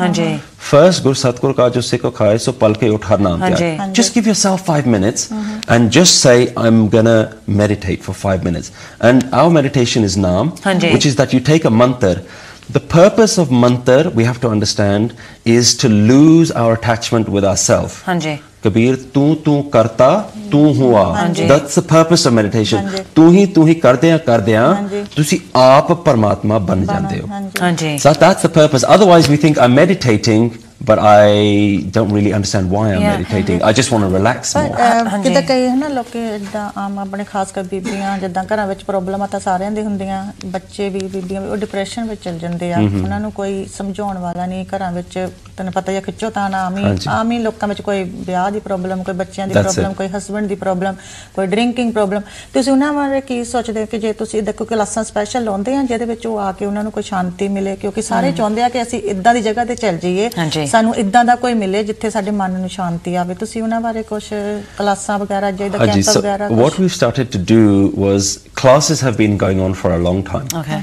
First, 0.71 1.03
Guru 1.03 1.15
Satguru 1.15 1.57
ka 1.57 1.71
jo 1.71 1.81
khaye 1.81 2.41
so 2.41 2.53
palke 2.53 2.87
uthar 2.97 3.19
naam 3.19 3.41
Hanji. 3.41 3.57
kya. 3.57 3.79
Hanji. 3.79 3.93
Just 3.95 4.15
give 4.15 4.27
yourself 4.27 4.65
five 4.67 4.87
minutes 4.87 5.31
and 5.69 5.91
just 5.91 6.21
say, 6.21 6.53
I'm 6.57 6.89
gonna 6.89 7.37
meditate 7.47 8.03
for 8.03 8.13
five 8.13 8.45
minutes. 8.45 8.71
And 9.01 9.25
our 9.33 9.51
meditation 9.51 10.05
is 10.05 10.17
naam, 10.17 10.53
which 10.93 11.07
is 11.07 11.17
that 11.17 11.33
you 11.33 11.41
take 11.41 11.65
a 11.65 11.71
mantra. 11.71 12.23
The 12.69 12.81
purpose 12.81 13.39
of 13.39 13.51
mantra, 13.51 14.11
we 14.11 14.25
have 14.25 14.41
to 14.43 14.49
understand, 14.49 15.17
is 15.45 15.77
to 15.79 15.89
lose 15.89 16.53
our 16.53 16.75
attachment 16.75 17.29
with 17.29 17.45
ourself. 17.45 18.05
Kabir 18.65 18.97
ਤੂੰ 19.15 19.37
ਤੂੰ 19.45 19.63
ਕਰਤਾ 19.71 20.09
ਤੂੰ 20.51 20.75
ਹੁਆ। 20.77 21.05
That's 21.39 21.79
the 21.79 21.83
purpose 21.83 22.27
of 22.27 22.33
meditation 22.33 22.89
ਤੂੰ 23.15 23.33
ਹੀ 23.33 23.45
ਤੂੰ 23.47 23.67
ਹੀ 23.69 23.75
ਕਰਦਿਆਂ 23.75 24.19
ਕਰਦਿਆਂ 24.19 24.75
ਤੁਸੀਂ 25.17 25.39
ਆਪ 25.57 25.93
ਪਰਮਾਤਮਾ 26.05 26.59
ਬਣ 26.71 26.85
ਜਾਂਦੇ 26.87 27.21
ਹੋ। 27.21 27.29
ਹਾਂਜੀ। 27.63 27.97
So 27.99 28.13
that's 28.21 28.43
the 28.43 28.51
purpose 28.51 28.85
otherwise 28.95 29.31
we 29.31 29.37
think 29.37 29.59
am 29.59 29.75
meditating 29.75 30.51
but 30.81 30.99
I 30.99 31.25
don't 31.95 32.13
really 32.13 32.33
understand 32.33 32.71
why 32.75 32.85
I'm 32.91 33.01
Yeah. 33.01 33.17
meditating. 33.17 33.59
I 33.63 33.73
just 33.73 33.91
want 33.93 34.05
to 34.05 34.11
relax 34.13 34.53
more. 34.57 35.19
ਜਿੱਦਾਂ 35.23 35.43
ਕਈ 35.43 35.67
ਹਨਾ 35.69 35.89
ਲੋਕੀ 35.89 36.19
ਇਦਾਂ 36.37 36.63
ਆਮ 36.81 36.99
ਆਪਣੇ 36.99 37.25
ਖਾਸ 37.25 37.53
ਕਰ 37.53 37.63
ਬੀਬੀਆਂ 37.63 38.17
ਜਿੱਦਾਂ 38.19 38.45
ਘਰਾਂ 38.45 38.67
ਵਿੱਚ 38.67 38.83
ਪ੍ਰੋਬਲਮ 38.85 39.27
ਤਾਂ 39.27 39.41
ਸਾਰਿਆਂ 39.41 39.71
ਦੀ 39.71 39.83
ਹੁੰਦੀਆਂ 39.83 40.25
ਬੱਚੇ 40.47 40.89
ਵੀ 40.89 41.01
ਬੀਬੀਆਂ 41.07 41.41
ਵੀ 41.41 41.49
ਉਹ 41.49 41.57
ਡਿਪਰੈਸ਼ਨ 41.57 42.09
ਵਿੱਚ 42.09 42.23
ਚਲ 42.25 42.39
ਜਾਂਦੇ 42.39 42.73
ਆ 42.73 42.79
ਉਹਨਾਂ 42.81 43.21
ਨੂੰ 43.21 43.33
ਕੋਈ 43.33 43.65
ਸਮਝਾਉਣ 43.77 44.19
ਵਾਲਾ 44.19 44.47
ਨਹੀਂ 44.47 44.65
ਘਰਾਂ 44.77 44.91
ਵਿੱਚ 44.93 45.19
ਤੈਨੂੰ 45.57 45.73
ਪਤਾ 45.73 45.93
ਹੀ 45.93 46.01
ਖਿੱਚੋ 46.01 46.31
ਤਾਂ 46.31 46.49
ਆਮ 46.57 46.77
ਹੀ। 46.77 46.85
ਆਮ 47.09 47.31
ਹੀ 47.33 47.39
ਲੋਕਾਂ 47.39 47.69
ਵਿੱਚ 47.69 47.81
ਕੋਈ 47.81 48.03
ਵਿਆਹ 48.27 48.51
ਦੀ 48.51 48.61
ਪ੍ਰੋਬਲਮ 48.61 49.03
ਕੋਈ 49.03 49.15
ਬੱਚਿਆਂ 49.15 49.47
ਦੀ 49.47 49.55
That's 49.55 49.65
ਪ੍ਰੋਬਲਮ 49.65 49.91
it. 49.93 49.97
ਕੋਈ 49.97 50.09
ਹਸਬੰਡ 50.17 50.49
ਦੀ 50.49 50.55
ਪ੍ਰੋਬਲਮ 50.55 50.95
ਕੋਈ 51.35 51.47
ਡਰਿੰਕਿੰਗ 51.47 51.93
ਪ੍ਰੋਬਲਮ 51.93 52.23
ਤੁਸੀਂ 52.55 52.73
ਉਹਨਾਂ 52.73 52.93
ਬਾਰੇ 52.93 53.21
ਕੀ 53.21 53.43
ਸੋਚਦੇ 53.45 53.81
ਹੋ 53.81 53.87
ਕਿ 53.87 53.99
ਜੇ 53.99 54.13
ਤੁਸੀਂ 54.13 54.43
ਕੋਈ 54.53 54.67
ਕਲਾਸਾਂ 54.67 55.05
ਸਪੈਸ਼ਲ 55.05 55.45
ਲਾਉਂਦੇ 55.45 55.77
ਆ 55.77 55.83
ਜਿਹਦੇ 55.83 56.05
ਵਿੱਚ 56.05 56.27
ਉਹ 56.27 56.39
ਆ 56.39 56.51
ਕੇ 56.53 56.67
ਉਹਨਾਂ 56.67 56.83
ਨੂੰ 56.83 56.93
ਕੋਈ 56.93 57.03
ਸ਼ਾਂਤੀ 57.03 57.49
ਮਿਲੇ 57.49 57.77
ਕਿਉਂਕਿ 57.77 58.03
ਸਾਰੇ 58.03 58.33
ਚਾਹੁੰਦੇ 58.33 58.63
ਆ 58.63 58.69
ਕਿ 58.69 58.83
ਅਸੀਂ 58.83 59.01
ਇਦਾਂ 59.11 59.35
ਦੀ 59.35 59.41
ਜਗ੍ਹਾ 59.43 59.65
ਤੇ 59.65 59.75
ਚੱਲ 59.75 59.99
ਜਾਈਏ। 59.99 60.29
ਸਾਨੂੰ 60.72 60.96
ਇਦਾਂ 60.96 61.24
ਦਾ 61.26 61.36
ਕੋਈ 61.36 61.54
ਮਿਲੇ 61.54 61.84
ਜਿੱਥੇ 61.84 62.10
ਸਾਡੇ 62.10 62.32
ਮਨ 62.32 62.60
ਨੂੰ 62.60 62.70
ਸ਼ਾਂਤੀ 62.70 63.16
ਆਵੇ 63.16 63.34
ਤੁਸੀਂ 63.40 63.62
ਉਹਨਾਂ 63.64 63.82
ਬਾਰੇ 63.82 64.04
ਕੁਝ 64.04 64.24
ਕਲਾਸਾਂ 64.78 65.18
ਵਗੈਰਾ 65.20 65.52
ਜਿਹਦਾ 65.52 65.78
Haji, 65.78 65.94
ਕੈਂਪ 65.94 66.06
so 66.10 66.18
ਵਗੈਰਾ 66.20 66.48
what 66.48 66.80
we've 66.80 66.96
started 66.98 67.32
to 67.36 67.42
do 67.54 67.64
was 68.06 68.32
classes 68.62 69.04
have 69.08 69.18
been 69.18 69.38
going 69.46 69.62
on 69.68 69.78
for 69.82 69.92
a 69.96 70.00
long 70.08 70.24
time. 70.32 70.48
Okay. 70.62 70.80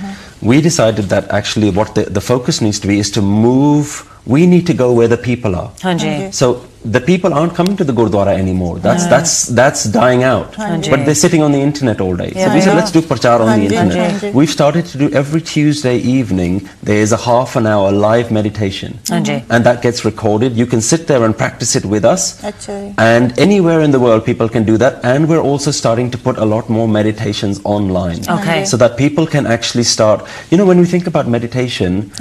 We 0.51 0.61
decided 0.61 1.09
that 1.15 1.33
actually 1.41 1.71
what 1.79 1.95
the, 1.97 2.05
the 2.19 2.25
focus 2.29 2.61
needs 2.67 2.81
to 2.85 2.89
be 2.93 2.99
is 3.05 3.11
to 3.17 3.23
move, 3.23 3.93
we 4.37 4.47
need 4.47 4.67
to 4.71 4.75
go 4.83 4.93
where 4.99 5.09
the 5.09 5.23
people 5.29 5.57
are. 5.63 5.71
Hanji. 5.87 6.13
Hanji. 6.13 6.35
So 6.41 6.49
the 6.92 7.02
people 7.02 7.34
aren't 7.34 7.54
coming 7.56 7.76
to 7.78 7.84
the 7.84 7.94
Gurdwara 7.94 8.34
anymore. 8.38 8.80
That's 8.80 9.04
yeah. 9.04 9.10
that's 9.10 9.34
that's 9.60 9.84
dying 9.84 10.24
out. 10.24 10.54
Hanji. 10.54 10.90
But 10.90 11.06
they're 11.06 11.16
sitting 11.16 11.42
on 11.42 11.52
the 11.52 11.60
internet 11.60 12.00
all 12.00 12.16
day. 12.16 12.32
Yeah, 12.36 12.48
so 12.48 12.56
we 12.56 12.62
said, 12.62 12.76
let's 12.76 12.92
do 12.92 13.02
prachar 13.02 13.40
on 13.40 13.48
Hanji. 13.48 13.70
the 13.70 13.76
internet. 13.76 14.22
Hanji. 14.22 14.34
We've 14.34 14.50
started 14.50 14.86
to 14.88 14.98
do 14.98 15.10
every 15.12 15.42
Tuesday 15.42 15.98
evening. 15.98 16.68
There 16.84 17.02
is 17.06 17.12
a 17.12 17.18
half 17.18 17.56
an 17.56 17.68
hour 17.68 17.92
live 17.92 18.32
meditation, 18.32 19.00
and 19.10 19.66
that 19.70 19.82
gets 19.82 20.06
recorded. 20.06 20.56
You 20.56 20.66
can 20.66 20.82
sit 20.82 21.08
there 21.08 21.24
and 21.26 21.38
practice 21.38 21.76
it 21.76 21.86
with 21.86 22.06
us. 22.06 22.44
Actually. 22.44 22.94
And 22.98 23.38
anywhere 23.38 23.82
in 23.82 23.92
the 23.92 24.00
world, 24.00 24.26
people 24.26 24.50
can 24.50 24.64
do 24.64 24.78
that. 24.78 25.04
And 25.04 25.30
we're 25.30 25.46
also 25.52 25.72
starting 25.72 26.12
to 26.12 26.18
put 26.18 26.38
a 26.38 26.46
lot 26.46 26.70
more 26.70 26.88
meditations 26.88 27.60
online, 27.64 28.20
okay. 28.30 28.66
so 28.66 28.78
that 28.78 28.98
people 28.98 29.28
can 29.28 29.46
actually 29.46 29.84
start. 29.84 30.26
You 30.50 30.58
know, 30.58 30.66
when 30.66 30.80
we 30.80 30.86
think 30.86 31.08
about 31.08 31.28
meditation, 31.28 32.12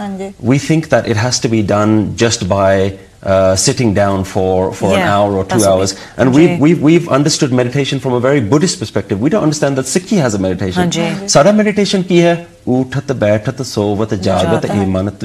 we 0.40 0.58
think 0.58 0.88
that 0.88 1.06
it 1.06 1.16
has 1.16 1.40
to 1.40 1.48
be 1.48 1.62
done 1.62 2.16
just 2.16 2.48
by 2.48 2.98
uh, 3.22 3.56
sitting 3.56 3.94
down 3.94 4.24
for, 4.24 4.72
for 4.72 4.92
yeah, 4.92 5.02
an 5.02 5.08
hour 5.08 5.32
or 5.34 5.44
two 5.44 5.64
hours. 5.64 5.98
And 6.16 6.34
we've, 6.34 6.60
we've, 6.60 6.80
we've 6.80 7.08
understood 7.08 7.52
meditation 7.52 7.98
from 7.98 8.12
a 8.12 8.20
very 8.20 8.40
Buddhist 8.40 8.78
perspective. 8.78 9.20
We 9.20 9.30
don't 9.30 9.42
understand 9.42 9.76
that 9.78 9.86
Sikhi 9.86 10.18
has 10.18 10.34
a 10.34 10.38
meditation. 10.38 10.92
Sada 11.28 11.52
meditation 11.52 12.04
ki 12.04 12.20
hai, 12.20 12.46
utat, 12.66 13.18
baitat, 13.18 13.64
sovat, 13.64 14.08
jagat, 14.08 14.62
imanat, 14.62 15.18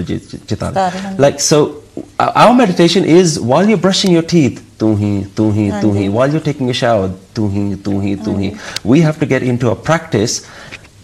chitan. 0.48 1.20
Like, 1.20 1.40
so 1.40 1.84
uh, 2.20 2.32
our 2.36 2.54
meditation 2.54 3.04
is 3.06 3.40
while 3.40 3.68
you're 3.68 3.78
brushing 3.78 4.12
your 4.12 4.24
teeth, 4.24 4.64
tuhi, 4.78 5.26
tuhi, 5.26 5.72
tuhi, 5.82 6.12
while 6.12 6.32
you're 6.32 6.40
taking 6.40 6.70
a 6.70 6.74
shower, 6.74 7.10
tuhi, 7.34 7.76
tuhi, 7.76 8.16
tuhi. 8.18 8.84
We 8.84 9.02
have 9.02 9.20
to 9.20 9.26
get 9.26 9.44
into 9.44 9.70
a 9.70 9.76
practice. 9.76 10.48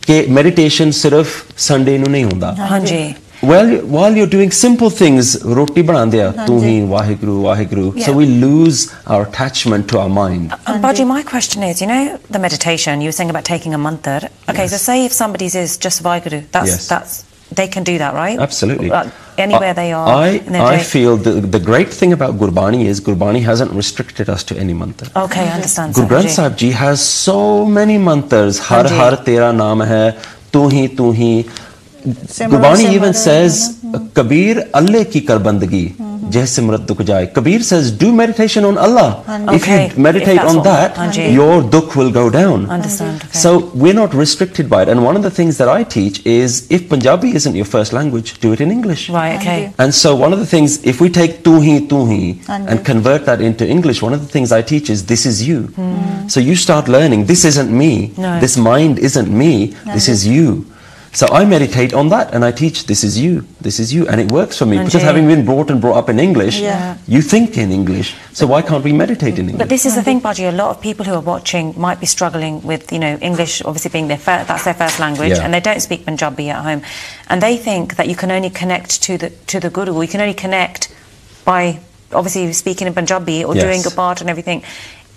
Meditation 0.07 0.29
meditation 0.33 0.91
Sunday 0.91 1.97
Sunday 1.97 1.97
नहीं 2.07 2.23
होंगे 2.25 3.26
well, 3.41 3.85
while 3.85 4.15
you're 4.15 4.27
doing 4.27 4.51
simple 4.51 4.89
things, 4.89 5.43
roti 5.43 5.83
banandia, 5.83 6.33
tu 6.45 6.59
hi, 6.59 6.81
waheguru, 6.93 7.41
waheguru. 7.43 8.01
So 8.01 8.13
we 8.13 8.25
lose 8.25 8.93
our 9.05 9.27
attachment 9.27 9.89
to 9.89 9.99
our 9.99 10.09
mind. 10.09 10.53
Uh, 10.53 10.57
and 10.67 10.81
Baji, 10.81 11.05
my 11.05 11.23
question 11.23 11.63
is, 11.63 11.81
you 11.81 11.87
know, 11.87 12.17
the 12.29 12.39
meditation 12.39 13.01
you 13.01 13.07
were 13.07 13.11
saying 13.11 13.29
about 13.29 13.45
taking 13.45 13.73
a 13.73 13.77
mantra. 13.77 14.29
Okay, 14.49 14.67
so 14.67 14.77
say 14.77 15.05
if 15.05 15.13
somebody's 15.13 15.55
is 15.55 15.77
just 15.77 16.03
Vaheguru, 16.03 16.49
that's 16.51 16.67
Yes. 16.67 16.87
that's 16.87 17.25
they 17.51 17.67
can 17.67 17.83
do 17.83 17.97
that, 17.97 18.13
right? 18.13 18.37
Absolutely. 18.39 18.89
Like, 18.89 19.13
anywhere 19.37 19.73
they 19.73 19.93
are. 19.93 20.07
I, 20.07 20.41
I 20.49 20.79
feel 20.79 21.15
the, 21.15 21.31
the 21.39 21.59
great 21.59 21.89
thing 21.89 22.11
about 22.11 22.35
Gurbani 22.35 22.85
is 22.85 22.99
Gurbani 22.99 23.41
hasn't 23.41 23.71
restricted 23.71 24.29
us 24.29 24.43
to 24.45 24.57
any 24.57 24.73
mantra. 24.73 25.09
Okay, 25.15 25.47
I 25.47 25.53
understand. 25.53 25.93
Guru 25.93 26.07
Granth 26.07 26.29
Sahib 26.29 26.57
Ji 26.57 26.71
has 26.71 27.01
so 27.01 27.65
many 27.65 27.97
mantras. 27.97 28.59
Har 28.59 28.87
har 28.87 29.15
tera 29.23 29.51
naam 29.53 29.85
hai, 29.87 30.19
tu 30.51 30.69
hi 30.69 30.87
tu 30.87 31.11
hi. 31.13 31.45
Simran, 32.13 32.49
Gurbani 32.61 32.93
even 32.93 33.13
says, 33.13 33.79
Kabir 34.13 34.69
Allah 34.73 35.05
ki 35.05 35.21
kar 35.25 35.39
bandagi. 35.39 35.95
Jai 36.29 36.41
simrat 36.41 36.85
dukh 36.85 37.05
jai. 37.05 37.25
Kabir 37.27 37.61
says, 37.63 37.89
do 37.91 38.11
meditation 38.13 38.65
on 38.65 38.77
Allah. 38.77 39.23
If 39.53 39.65
you 39.67 40.01
meditate 40.01 40.35
if 40.37 40.43
on 40.43 40.61
that, 40.63 40.95
Hanji. 40.95 41.33
your 41.33 41.61
dukh 41.63 41.95
will 41.95 42.11
go 42.11 42.29
down. 42.29 42.69
Understand. 42.69 43.21
Okay. 43.23 43.31
So 43.31 43.71
we're 43.73 43.93
not 43.93 44.13
restricted 44.13 44.69
by 44.69 44.81
it. 44.81 44.89
And 44.89 45.05
one 45.05 45.15
of 45.15 45.23
the 45.23 45.31
things 45.31 45.57
that 45.57 45.69
I 45.69 45.83
teach 45.85 46.25
is 46.25 46.69
if 46.69 46.89
Punjabi 46.89 47.33
isn't 47.33 47.55
your 47.55 47.63
first 47.65 47.93
language, 47.93 48.39
do 48.39 48.51
it 48.51 48.59
in 48.59 48.71
English. 48.71 49.09
right. 49.09 49.37
Okay. 49.39 49.73
And 49.79 49.95
so 49.95 50.15
one 50.15 50.33
of 50.33 50.39
the 50.39 50.45
things, 50.45 50.83
if 50.83 50.99
we 50.99 51.09
take 51.09 51.43
tu 51.45 51.61
hi, 51.61 51.79
tu 51.87 52.05
hi, 52.05 52.21
Hanji. 52.45 52.67
and 52.71 52.85
convert 52.85 53.25
that 53.25 53.39
into 53.39 53.65
English, 53.65 54.01
one 54.01 54.11
of 54.13 54.19
the 54.19 54.27
things 54.27 54.51
I 54.51 54.61
teach 54.61 54.89
is 54.89 55.05
this 55.05 55.25
is 55.25 55.47
you. 55.47 55.69
So 56.27 56.41
you 56.41 56.55
start 56.57 56.89
learning, 56.89 57.25
this 57.27 57.45
isn't 57.45 57.71
me, 57.71 58.11
No. 58.17 58.39
this 58.41 58.57
mind 58.57 58.99
isn't 58.99 59.29
me, 59.31 59.67
this 59.85 60.09
is 60.09 60.27
you. 60.27 60.65
So 61.17 61.25
I 61.31 61.45
meditate 61.45 61.95
on 61.95 62.09
that 62.09 62.31
and 62.35 62.45
I 62.45 62.51
teach 62.51 62.85
this 62.85 63.03
is 63.03 63.17
you, 63.17 63.43
this 63.59 63.79
is 63.79 63.91
you, 63.91 64.07
and 64.07 64.21
it 64.21 64.31
works 64.31 64.55
for 64.59 64.67
me 64.67 64.77
because 64.77 64.93
Hanji. 65.01 65.01
having 65.11 65.25
been 65.25 65.45
brought 65.45 65.71
and 65.71 65.81
brought 65.81 65.97
up 65.97 66.09
in 66.09 66.19
English, 66.19 66.59
Yeah. 66.59 66.95
you 67.07 67.23
think 67.23 67.57
in 67.57 67.71
English. 67.71 68.13
So 68.33 68.45
why 68.45 68.61
can't 68.61 68.83
we 68.83 68.93
meditate 68.93 69.39
in 69.39 69.49
English? 69.49 69.57
But 69.63 69.69
this 69.69 69.87
is 69.87 69.95
the 69.95 70.03
thing, 70.03 70.19
Baji. 70.19 70.45
A 70.45 70.51
lot 70.51 70.69
of 70.69 70.79
people 70.79 71.05
who 71.07 71.15
are 71.15 71.25
watching 71.33 71.73
might 71.75 71.99
be 71.99 72.05
struggling 72.05 72.61
with, 72.61 72.91
you 72.93 72.99
know, 72.99 73.17
English 73.29 73.63
obviously 73.65 73.89
being 73.89 74.09
their 74.09 74.19
fir- 74.27 74.43
that's 74.47 74.65
their 74.65 74.75
first 74.75 74.99
language, 74.99 75.31
Yeah. 75.37 75.43
and 75.43 75.51
they 75.55 75.59
don't 75.69 75.81
speak 75.81 76.05
Punjabi 76.05 76.51
at 76.51 76.61
home, 76.63 76.83
and 77.29 77.41
they 77.41 77.57
think 77.57 77.95
that 77.95 78.07
you 78.07 78.15
can 78.15 78.29
only 78.37 78.51
connect 78.51 79.01
to 79.07 79.17
the 79.17 79.31
to 79.53 79.59
the 79.59 79.71
guru. 79.71 79.99
You 80.03 80.07
can 80.15 80.21
only 80.21 80.35
connect 80.45 80.89
by 81.45 81.79
obviously 82.13 82.53
speaking 82.53 82.85
in 82.85 82.93
Punjabi 82.93 83.43
or 83.43 83.55
Yes. 83.55 83.63
doing 83.65 83.81
a 83.87 83.93
part 84.03 84.21
and 84.21 84.29
everything 84.29 84.61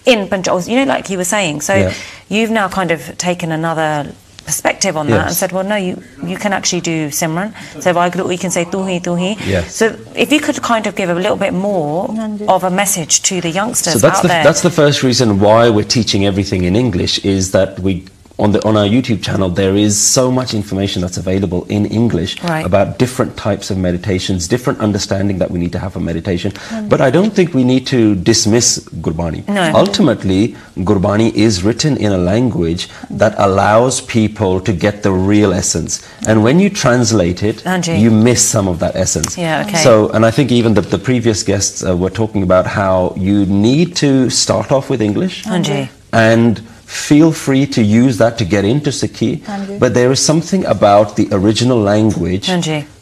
in 0.07 0.29
Punjabi. 0.33 0.65
You 0.73 0.77
know, 0.81 0.89
like 0.95 1.11
you 1.13 1.19
were 1.23 1.31
saying. 1.37 1.61
So 1.61 1.75
Yeah. 1.75 1.93
you've 2.31 2.51
now 2.61 2.69
kind 2.69 2.91
of 2.91 3.01
taken 3.19 3.53
another 3.53 3.93
perspective 4.41 4.97
on 4.97 5.07
that 5.09 5.15
Yes. 5.17 5.27
and 5.29 5.37
said, 5.37 5.53
well, 5.53 5.65
no, 5.65 5.77
you 5.77 5.95
you 6.27 6.37
can 6.37 6.53
actually 6.53 6.81
do 6.81 7.09
Simran. 7.09 7.53
So 7.83 7.93
Vaheguru, 7.95 8.31
you 8.33 8.39
can 8.39 8.51
say 8.51 8.65
Tuhi 8.65 9.01
Tuhi. 9.01 9.37
Yes. 9.47 9.75
So 9.75 9.85
if 10.15 10.33
you 10.33 10.41
could 10.41 10.61
kind 10.63 10.87
of 10.87 10.95
give 10.97 11.11
a 11.11 11.15
little 11.15 11.37
bit 11.37 11.53
more 11.55 12.09
of 12.49 12.65
a 12.65 12.71
message 12.71 13.23
to 13.29 13.41
the 13.41 13.51
youngsters 13.51 13.95
So 13.95 13.99
that's 13.99 14.19
out 14.19 14.23
the 14.23 14.29
there. 14.29 14.45
that's 14.45 14.63
the 14.63 14.71
first 14.83 15.03
reason 15.03 15.41
why 15.41 15.69
we're 15.71 15.85
teaching 15.99 16.25
everything 16.27 16.65
in 16.65 16.75
English 16.77 17.15
is 17.25 17.51
that 17.53 17.79
we 17.81 18.05
on 18.41 18.53
the 18.53 18.61
on 18.69 18.75
our 18.77 18.89
YouTube 18.97 19.21
channel 19.23 19.49
there 19.63 19.77
is 19.87 19.95
so 20.01 20.31
much 20.31 20.55
information 20.55 21.03
that's 21.03 21.19
available 21.25 21.61
in 21.77 21.83
English 22.01 22.33
Right. 22.43 22.65
about 22.71 22.99
different 22.99 23.37
types 23.37 23.71
of 23.71 23.77
meditations, 23.89 24.49
different 24.49 24.79
understanding 24.81 25.39
that 25.39 25.51
we 25.51 25.59
need 25.63 25.73
to 25.73 25.79
have 25.79 25.95
of 25.97 26.03
meditation. 26.03 26.51
But 26.93 27.01
I 27.01 27.11
don't 27.17 27.33
think 27.37 27.55
we 27.55 27.65
need 27.65 27.85
to 27.89 28.15
dismiss 28.31 28.67
Gurbani. 29.05 29.41
No. 29.49 29.65
Ultimately, 29.75 30.41
Gurbani 30.89 31.29
is 31.35 31.63
written 31.67 31.97
in 31.97 32.13
a 32.13 32.19
language 32.19 32.89
that 33.23 33.35
allows 33.39 34.01
people 34.01 34.61
to 34.69 34.73
get 34.73 35.03
the 35.03 35.13
real 35.13 35.53
essence. 35.53 35.93
And 36.29 36.43
when 36.47 36.57
you 36.61 36.71
translate 36.71 37.43
it, 37.43 37.57
Anji. 37.65 38.01
you 38.01 38.11
miss 38.11 38.41
some 38.55 38.67
of 38.69 38.79
that 38.79 38.95
essence. 38.97 39.37
Yeah, 39.37 39.65
okay. 39.67 39.83
So, 39.87 40.09
and 40.15 40.25
I 40.25 40.31
think 40.31 40.51
even 40.53 40.75
the, 40.75 40.81
the 40.97 40.99
previous 40.99 41.43
guests 41.43 41.85
uh, 41.85 41.97
were 41.97 42.11
talking 42.23 42.43
about 42.43 42.67
how 42.67 43.15
you 43.17 43.47
need 43.47 43.97
to 43.97 44.31
start 44.31 44.73
off 44.73 44.89
with 44.91 45.01
English 45.03 45.45
Anji. 45.45 45.89
and 46.13 46.63
feel 46.91 47.31
free 47.31 47.67
to 47.67 47.81
use 47.83 48.19
that 48.19 48.37
to 48.39 48.45
get 48.45 48.65
into 48.65 48.91
Sikhi. 48.91 49.41
But 49.79 49.95
there 49.95 50.11
is 50.11 50.19
something 50.21 50.65
about 50.67 51.15
the 51.15 51.29
original 51.31 51.79
language 51.79 52.49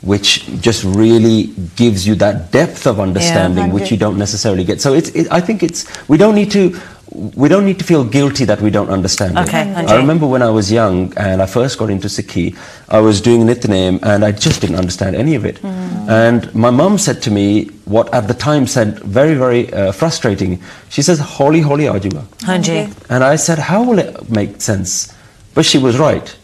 which 0.03 0.45
just 0.61 0.85
really 0.85 1.45
gives 1.75 2.07
you 2.07 2.15
that 2.17 2.53
depth 2.53 2.87
of 2.87 3.01
understanding 3.01 3.73
which 3.73 3.91
you 3.91 3.97
don't 3.97 4.19
necessarily 4.19 4.63
get. 4.65 4.81
So 4.83 4.93
it's, 4.93 5.09
it, 5.17 5.27
I 5.33 5.41
think 5.41 5.63
it's, 5.63 5.87
we 6.07 6.19
don't 6.19 6.35
need 6.35 6.51
to, 6.53 6.79
we 7.11 7.49
don't 7.49 7.65
need 7.65 7.79
to 7.79 7.85
feel 7.85 8.05
guilty 8.05 8.45
that 8.45 8.61
we 8.61 8.71
don't 8.71 8.91
understand 8.91 9.39
Okay, 9.39 9.63
it. 9.71 9.77
Anji. 9.77 9.89
I 9.89 9.97
remember 9.97 10.27
when 10.27 10.43
I 10.43 10.51
was 10.51 10.71
young 10.71 11.13
and 11.17 11.41
I 11.41 11.47
first 11.47 11.79
got 11.79 11.89
into 11.91 12.09
Sikhi, 12.09 12.57
I 12.89 13.01
was 13.01 13.21
doing 13.21 13.47
Nitnem 13.47 13.99
and 14.03 14.25
I 14.25 14.33
just 14.33 14.61
didn't 14.61 14.77
understand 14.77 15.17
any 15.17 15.35
of 15.35 15.45
it. 15.45 15.63
And 15.65 16.55
my 16.55 16.71
mum 16.71 16.99
said 16.99 17.23
to 17.23 17.31
me 17.31 17.67
what 17.87 18.13
at 18.13 18.29
the 18.29 18.35
time 18.35 18.67
said 18.67 18.99
very, 19.01 19.35
very 19.35 19.73
uh, 19.73 19.93
frustrating. 19.93 20.61
She 20.91 21.03
says, 21.03 21.19
Holy, 21.19 21.61
holy 21.61 21.85
ajuga. 21.85 22.23
Hanji. 22.41 22.93
And 23.09 23.25
I 23.25 23.37
said, 23.37 23.59
how 23.59 23.83
will 23.83 23.99
it 23.99 24.31
make 24.31 24.61
sense? 24.61 25.15
But 25.55 25.65
she 25.65 25.79
was 25.79 25.99
right. 25.99 26.37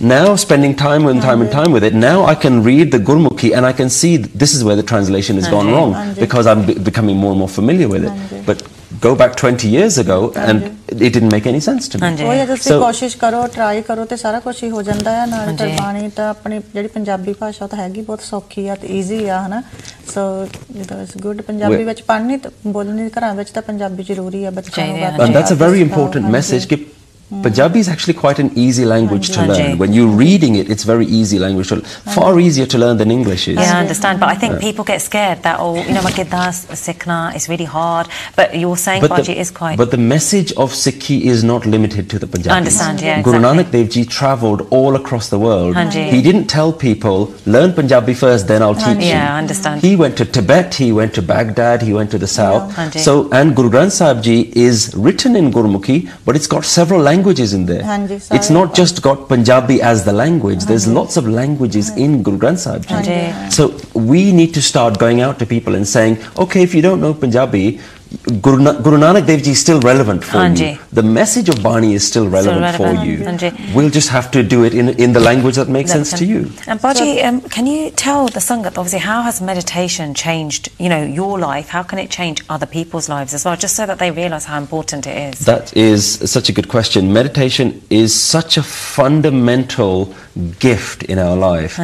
Now, 0.00 0.36
spending 0.36 0.74
time 0.74 1.06
and 1.06 1.22
time 1.22 1.40
and 1.42 1.50
time 1.50 1.70
with 1.72 1.84
it, 1.84 1.94
now 1.94 2.24
I 2.24 2.34
can 2.34 2.62
read 2.64 2.90
the 2.90 2.98
Gurmukhi 2.98 3.54
and 3.56 3.64
I 3.64 3.72
can 3.72 3.88
see 3.88 4.16
this 4.16 4.52
is 4.52 4.64
where 4.64 4.74
the 4.74 4.82
translation 4.82 5.36
has 5.36 5.48
gone 5.48 5.68
wrong 5.70 5.92
Anji. 5.94 6.18
because 6.20 6.46
I'm 6.46 6.66
be- 6.66 6.78
becoming 6.78 7.16
more 7.16 7.30
and 7.30 7.38
more 7.38 7.48
familiar 7.48 7.88
with 7.88 8.04
it. 8.04 8.46
But 8.46 8.62
go 9.01 9.09
back 9.15 9.33
20 9.39 9.69
years 9.71 9.95
ago 10.01 10.17
and 10.41 10.67
it 10.97 11.13
didn't 11.15 11.33
make 11.33 11.47
any 11.51 11.59
sense 11.65 11.87
to 11.93 11.99
me. 11.99 12.05
Anji. 12.07 12.25
ਉਹ 12.27 12.33
ਜੇ 12.33 12.45
ਤੁਸੀਂ 12.45 12.71
So- 12.71 12.79
ਕੋਸ਼ਿਸ਼ 12.81 13.17
ਕਰੋ 13.17 13.45
try 13.47 13.81
ਕਰੋ 13.81 14.05
ਤੇ 14.05 14.15
ਸਾਰਾ 14.17 14.39
ਕੁਝ 14.39 14.55
ਹੀ 14.63 14.69
ਹੋ 14.69 14.81
ਜਾਂਦਾ 14.81 15.11
ਹੈ 15.11 15.25
ਨਾਲ 15.25 15.45
ਹਾਂਜੀ। 15.47 15.65
ਗੁਰਬਾਣੀ 15.65 16.09
ਤਾਂ 16.15 16.29
ਆਪਣੀ 16.29 16.59
ਜਿਹੜੀ 16.73 16.87
ਪੰਜਾਬੀ 16.87 17.33
ਭਾਸ਼ਾ 17.33 17.65
ਉਹ 17.65 17.69
ਤਾਂ 17.69 17.79
ਹੈਗੀ 17.79 18.01
ਬਹੁਤ 18.01 18.21
ਸੌਖੀ 18.21 18.67
ਆ 18.67 18.75
ਤੇ 18.75 18.87
ਈਜ਼ੀ 18.99 19.27
ਆ 19.29 19.41
ਹਨਾ 19.47 19.61
ਸੋ 20.13 20.21
ਜਦੋਂ 20.77 21.01
ਇਸ 21.03 21.09
ਗੁੱਡ 21.21 21.41
ਪੰਜਾਬੀ 21.41 21.75
We- 21.75 21.85
ਵਿੱਚ 21.85 22.01
ਪੜ੍ਹਨੀ 22.01 22.37
ਤੇ 22.37 22.49
ਬੋਲਣੀ 22.67 23.09
ਘਰਾਂ 23.19 23.33
ਵਿੱਚ 23.35 23.49
ਤਾਂ 23.49 23.61
ਪੰਜਾਬੀ 23.61 24.03
ਜ਼ਰੂਰੀ 24.03 24.43
ਆ 24.43 24.51
ਬੱਚਿਆਂ 24.51 24.87
ਨੂੰ 24.87 24.95
ਚਾਹੀਦੀ 24.97 25.05
ਆ, 25.05 25.17
ਬਾਕੀ 25.17 25.31
And 25.31 25.37
that's 25.39 25.55
a 25.55 25.59
very 25.63 25.83
ਸਿਖਾਓ, 25.83 26.03
important 26.03 26.23
ਹਾਂਜੀ। 26.23 26.37
message. 26.37 26.67
Ki 26.73 26.79
Punjabi 27.40 27.80
is 27.80 27.88
actually 27.88 28.12
quite 28.12 28.38
an 28.38 28.50
easy 28.54 28.84
language 28.84 29.30
to 29.30 29.42
learn. 29.46 29.78
When 29.78 29.92
you're 29.92 30.14
reading 30.24 30.56
it, 30.56 30.68
it's 30.68 30.84
very 30.84 31.06
easy 31.06 31.38
language 31.38 31.68
to 31.68 31.80
Far 31.80 32.38
easier 32.38 32.66
to 32.66 32.78
learn 32.78 32.98
than 32.98 33.10
English 33.10 33.48
is. 33.48 33.56
Yeah, 33.56 33.78
I 33.78 33.80
understand, 33.80 34.20
but 34.20 34.28
I 34.28 34.34
think 34.34 34.60
people 34.60 34.84
get 34.84 35.00
scared 35.00 35.42
that 35.42 35.58
oh, 35.58 35.76
you 35.82 35.94
know, 35.94 36.02
my 36.02 36.10
kid 36.10 36.28
does 36.28 36.66
Sikhna, 36.66 37.32
it's 37.34 37.48
really 37.48 37.64
hard. 37.64 38.08
But 38.36 38.54
you're 38.58 38.76
saying 38.76 39.00
But 39.00 39.10
Baji 39.10 39.34
the, 39.34 39.40
is 39.40 39.50
quite. 39.50 39.78
but 39.78 39.90
the 39.90 39.96
message 39.96 40.52
of 40.52 40.72
Sikhi 40.72 41.22
is 41.22 41.42
not 41.42 41.64
limited 41.64 42.10
to 42.10 42.18
the 42.18 42.26
Punjabis. 42.26 42.52
I 42.52 42.56
understand, 42.58 43.00
yeah, 43.00 43.22
Guru 43.22 43.36
exactly. 43.36 43.64
Nanak 43.64 43.70
Dev 43.70 43.88
Ji 43.90 44.04
travelled 44.04 44.66
all 44.70 44.94
across 44.96 45.30
the 45.30 45.38
world. 45.38 45.74
Hanji. 45.74 46.10
He 46.10 46.20
didn't 46.20 46.48
tell 46.48 46.70
people, 46.70 47.34
learn 47.46 47.72
Punjabi 47.72 48.12
first, 48.12 48.46
then 48.48 48.62
I'll 48.62 48.74
teach 48.74 49.04
you. 49.04 49.12
Yeah, 49.12 49.34
I 49.36 49.38
understand. 49.38 49.80
He 49.80 49.96
went 49.96 50.18
to 50.18 50.26
Tibet, 50.26 50.74
he 50.74 50.92
went 50.92 51.14
to 51.14 51.22
Baghdad, 51.22 51.80
he 51.80 51.94
went 51.94 52.10
to 52.10 52.18
the 52.18 52.26
south. 52.26 52.74
Hanji. 52.74 52.98
So, 52.98 53.30
and 53.32 53.56
Guru 53.56 53.70
Granth 53.70 53.92
Sahib 53.92 54.22
Ji 54.22 54.52
is 54.54 54.94
written 54.94 55.34
in 55.34 55.50
Gurmukhi, 55.50 56.10
but 56.26 56.36
it's 56.36 56.46
got 56.46 56.64
several 56.66 57.00
languages 57.00 57.21
in 57.26 57.66
there. 57.66 57.82
Hanji, 57.82 58.34
It's 58.34 58.50
not 58.50 58.74
just 58.74 59.02
got 59.02 59.28
Punjabi 59.28 59.80
as 59.82 60.04
the 60.04 60.12
language. 60.12 60.64
There's 60.64 60.86
lots 60.86 61.16
of 61.16 61.26
languages 61.28 61.90
in 61.96 62.22
Guru 62.22 62.38
Granth 62.38 62.58
Sahib 62.58 62.86
Ji. 62.86 63.50
So 63.50 63.76
we 63.94 64.32
need 64.32 64.54
to 64.54 64.62
start 64.62 64.98
going 64.98 65.20
out 65.20 65.38
to 65.38 65.46
people 65.46 65.74
and 65.74 65.86
saying, 65.86 66.18
okay, 66.38 66.62
if 66.62 66.74
you 66.74 66.82
don't 66.82 67.00
know 67.00 67.14
Punjabi, 67.14 67.80
Guru, 68.40 68.62
Na- 68.62 68.80
Guru 68.80 68.98
Nanak 68.98 69.26
Dev 69.26 69.42
Ji 69.42 69.50
is 69.52 69.60
still 69.60 69.80
relevant 69.80 70.24
for 70.24 70.38
Hanji. 70.38 70.72
you. 70.72 70.78
The 70.92 71.02
message 71.02 71.48
of 71.48 71.62
Bani 71.62 71.94
is 71.94 72.06
still 72.06 72.28
relevant, 72.28 72.76
for 72.76 72.84
relevant. 72.84 73.08
you. 73.08 73.18
Hanji. 73.18 73.74
We'll 73.74 73.90
just 73.90 74.08
have 74.10 74.30
to 74.32 74.42
do 74.42 74.64
it 74.64 74.74
in, 74.74 74.88
in 75.00 75.12
the 75.12 75.20
language 75.20 75.56
that 75.56 75.68
makes 75.68 75.90
sense 75.90 76.12
to 76.18 76.24
you. 76.24 76.50
And 76.66 76.80
Baji, 76.80 77.22
um, 77.22 77.40
can 77.42 77.66
you 77.66 77.90
tell 77.90 78.28
the 78.28 78.40
Sangat, 78.40 78.76
obviously, 78.78 78.98
how 79.00 79.22
has 79.22 79.40
meditation 79.40 80.14
changed, 80.14 80.68
you 80.78 80.88
know, 80.88 81.02
your 81.02 81.38
life? 81.38 81.68
How 81.68 81.82
can 81.82 81.98
it 81.98 82.10
change 82.10 82.42
other 82.48 82.66
people's 82.66 83.08
lives 83.08 83.34
as 83.34 83.44
well, 83.44 83.56
just 83.56 83.76
so 83.76 83.86
that 83.86 83.98
they 83.98 84.10
realise 84.10 84.44
how 84.44 84.58
important 84.58 85.06
it 85.06 85.34
is? 85.34 85.46
That 85.46 85.76
is 85.76 86.30
such 86.30 86.48
a 86.48 86.52
good 86.52 86.68
question. 86.68 87.12
Meditation 87.12 87.82
is 87.90 88.14
such 88.14 88.56
a 88.56 88.62
fundamental 88.62 90.14
gift 90.58 91.02
in 91.04 91.18
our 91.18 91.36
life. 91.36 91.78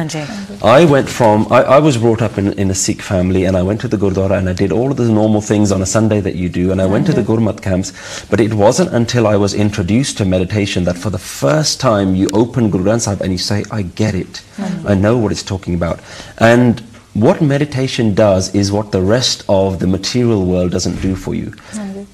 I 0.63 0.85
went 0.85 1.07
from, 1.07 1.47
I, 1.51 1.63
I 1.63 1.79
was 1.79 1.97
brought 1.97 2.21
up 2.21 2.37
in, 2.37 2.53
in 2.53 2.71
a 2.71 2.75
Sikh 2.75 3.01
family 3.01 3.45
and 3.45 3.55
I 3.55 3.61
went 3.61 3.81
to 3.81 3.87
the 3.87 3.97
Gurdwara 3.97 4.37
and 4.37 4.49
I 4.49 4.53
did 4.53 4.71
all 4.71 4.89
of 4.91 4.97
the 4.97 5.07
normal 5.07 5.41
things 5.41 5.71
on 5.71 5.81
a 5.81 5.85
Sunday 5.85 6.19
that 6.21 6.35
you 6.35 6.49
do 6.49 6.71
and 6.71 6.81
I 6.81 6.85
went 6.87 7.05
to 7.07 7.13
the 7.13 7.21
Gurmat 7.21 7.61
camps. 7.61 8.25
But 8.25 8.39
it 8.39 8.53
wasn't 8.53 8.93
until 8.93 9.27
I 9.27 9.35
was 9.35 9.53
introduced 9.53 10.17
to 10.17 10.25
meditation 10.25 10.83
that 10.85 10.97
for 10.97 11.09
the 11.09 11.19
first 11.19 11.79
time 11.79 12.15
you 12.15 12.27
open 12.33 12.69
Guru 12.71 12.85
Granth 12.85 13.01
Sahib 13.01 13.21
and 13.21 13.31
you 13.31 13.37
say, 13.37 13.63
I 13.71 13.83
get 13.83 14.15
it. 14.15 14.43
I 14.85 14.95
know 14.95 15.17
what 15.17 15.31
it's 15.31 15.43
talking 15.43 15.75
about. 15.75 15.99
And 16.39 16.81
what 17.13 17.41
meditation 17.41 18.13
does 18.15 18.53
is 18.55 18.71
what 18.71 18.91
the 18.91 19.01
rest 19.01 19.43
of 19.49 19.79
the 19.79 19.87
material 19.87 20.45
world 20.45 20.71
doesn't 20.71 21.01
do 21.01 21.15
for 21.15 21.35
you. 21.35 21.53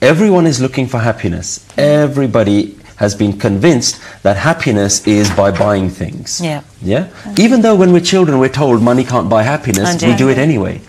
Everyone 0.01 0.45
is 0.45 0.61
looking 0.61 0.87
for 0.87 0.99
happiness. 0.99 1.65
Everybody 1.77 2.77
has 2.97 3.15
been 3.15 3.37
convinced 3.37 4.01
that 4.23 4.37
happiness 4.37 5.05
is 5.05 5.29
by 5.31 5.51
buying 5.51 5.89
things. 5.89 6.39
Yeah. 6.41 6.63
Yeah? 6.81 7.09
Even 7.37 7.61
though 7.61 7.75
when 7.75 7.91
we're 7.91 7.99
children 8.01 8.39
we're 8.39 8.49
told 8.49 8.81
money 8.81 9.03
can't 9.03 9.29
buy 9.29 9.43
happiness, 9.43 10.01
we 10.01 10.15
do 10.15 10.29
it 10.29 10.37
anyway. 10.37 10.81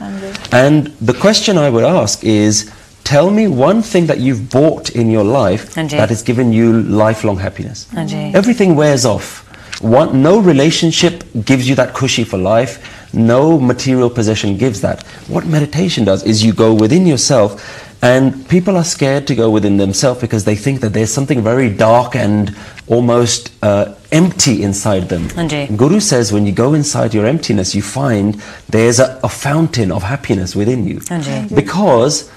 And 0.53 0.87
the 1.01 1.15
question 1.15 1.59
I 1.59 1.71
would 1.71 1.85
ask 1.85 2.23
is 2.25 2.71
tell 3.05 3.31
me 3.31 3.49
one 3.49 3.83
thing 3.83 4.07
that 4.07 4.19
you've 4.21 4.51
bought 4.51 4.91
in 4.91 5.11
your 5.11 5.25
life 5.25 5.75
that 5.75 6.09
has 6.09 6.23
given 6.23 6.53
you 6.53 6.83
lifelong 6.83 7.39
happiness. 7.39 7.89
Everything 7.95 8.77
wears 8.77 9.05
off. 9.05 9.43
One, 9.83 10.23
no 10.23 10.39
relationship 10.39 11.23
gives 11.45 11.69
you 11.69 11.75
that 11.75 11.93
cushy 11.95 12.25
for 12.25 12.39
life. 12.39 13.13
No 13.13 13.59
material 13.59 14.09
possession 14.09 14.57
gives 14.57 14.81
that. 14.81 15.03
What 15.29 15.45
meditation 15.47 16.05
does 16.05 16.25
is 16.25 16.43
you 16.45 16.55
go 16.55 16.73
within 16.73 17.07
yourself, 17.07 17.86
and 18.03 18.49
people 18.49 18.77
are 18.77 18.85
scared 18.85 19.27
to 19.27 19.35
go 19.35 19.51
within 19.51 19.77
themselves 19.77 20.21
because 20.21 20.45
they 20.45 20.55
think 20.57 20.81
that 20.81 20.93
there's 20.93 21.13
something 21.13 21.43
very 21.43 21.71
dark 21.71 22.15
and 22.15 22.57
almost 22.87 23.53
uh, 23.63 23.95
empty 24.13 24.63
inside 24.63 25.09
them. 25.09 25.25
Anji. 25.31 25.77
Guru 25.77 26.01
says 26.01 26.33
when 26.33 26.47
you 26.47 26.53
go 26.53 26.75
inside 26.75 27.15
your 27.15 27.27
emptiness, 27.27 27.75
you 27.75 27.83
find 27.83 28.35
there's 28.69 29.01
a, 29.01 29.19
a 29.25 29.29
fountain 29.29 29.91
of 29.91 30.03
happiness 30.03 30.55
within 30.55 30.87
you. 30.87 31.01
Anji. 31.01 31.55
Because 31.55 32.31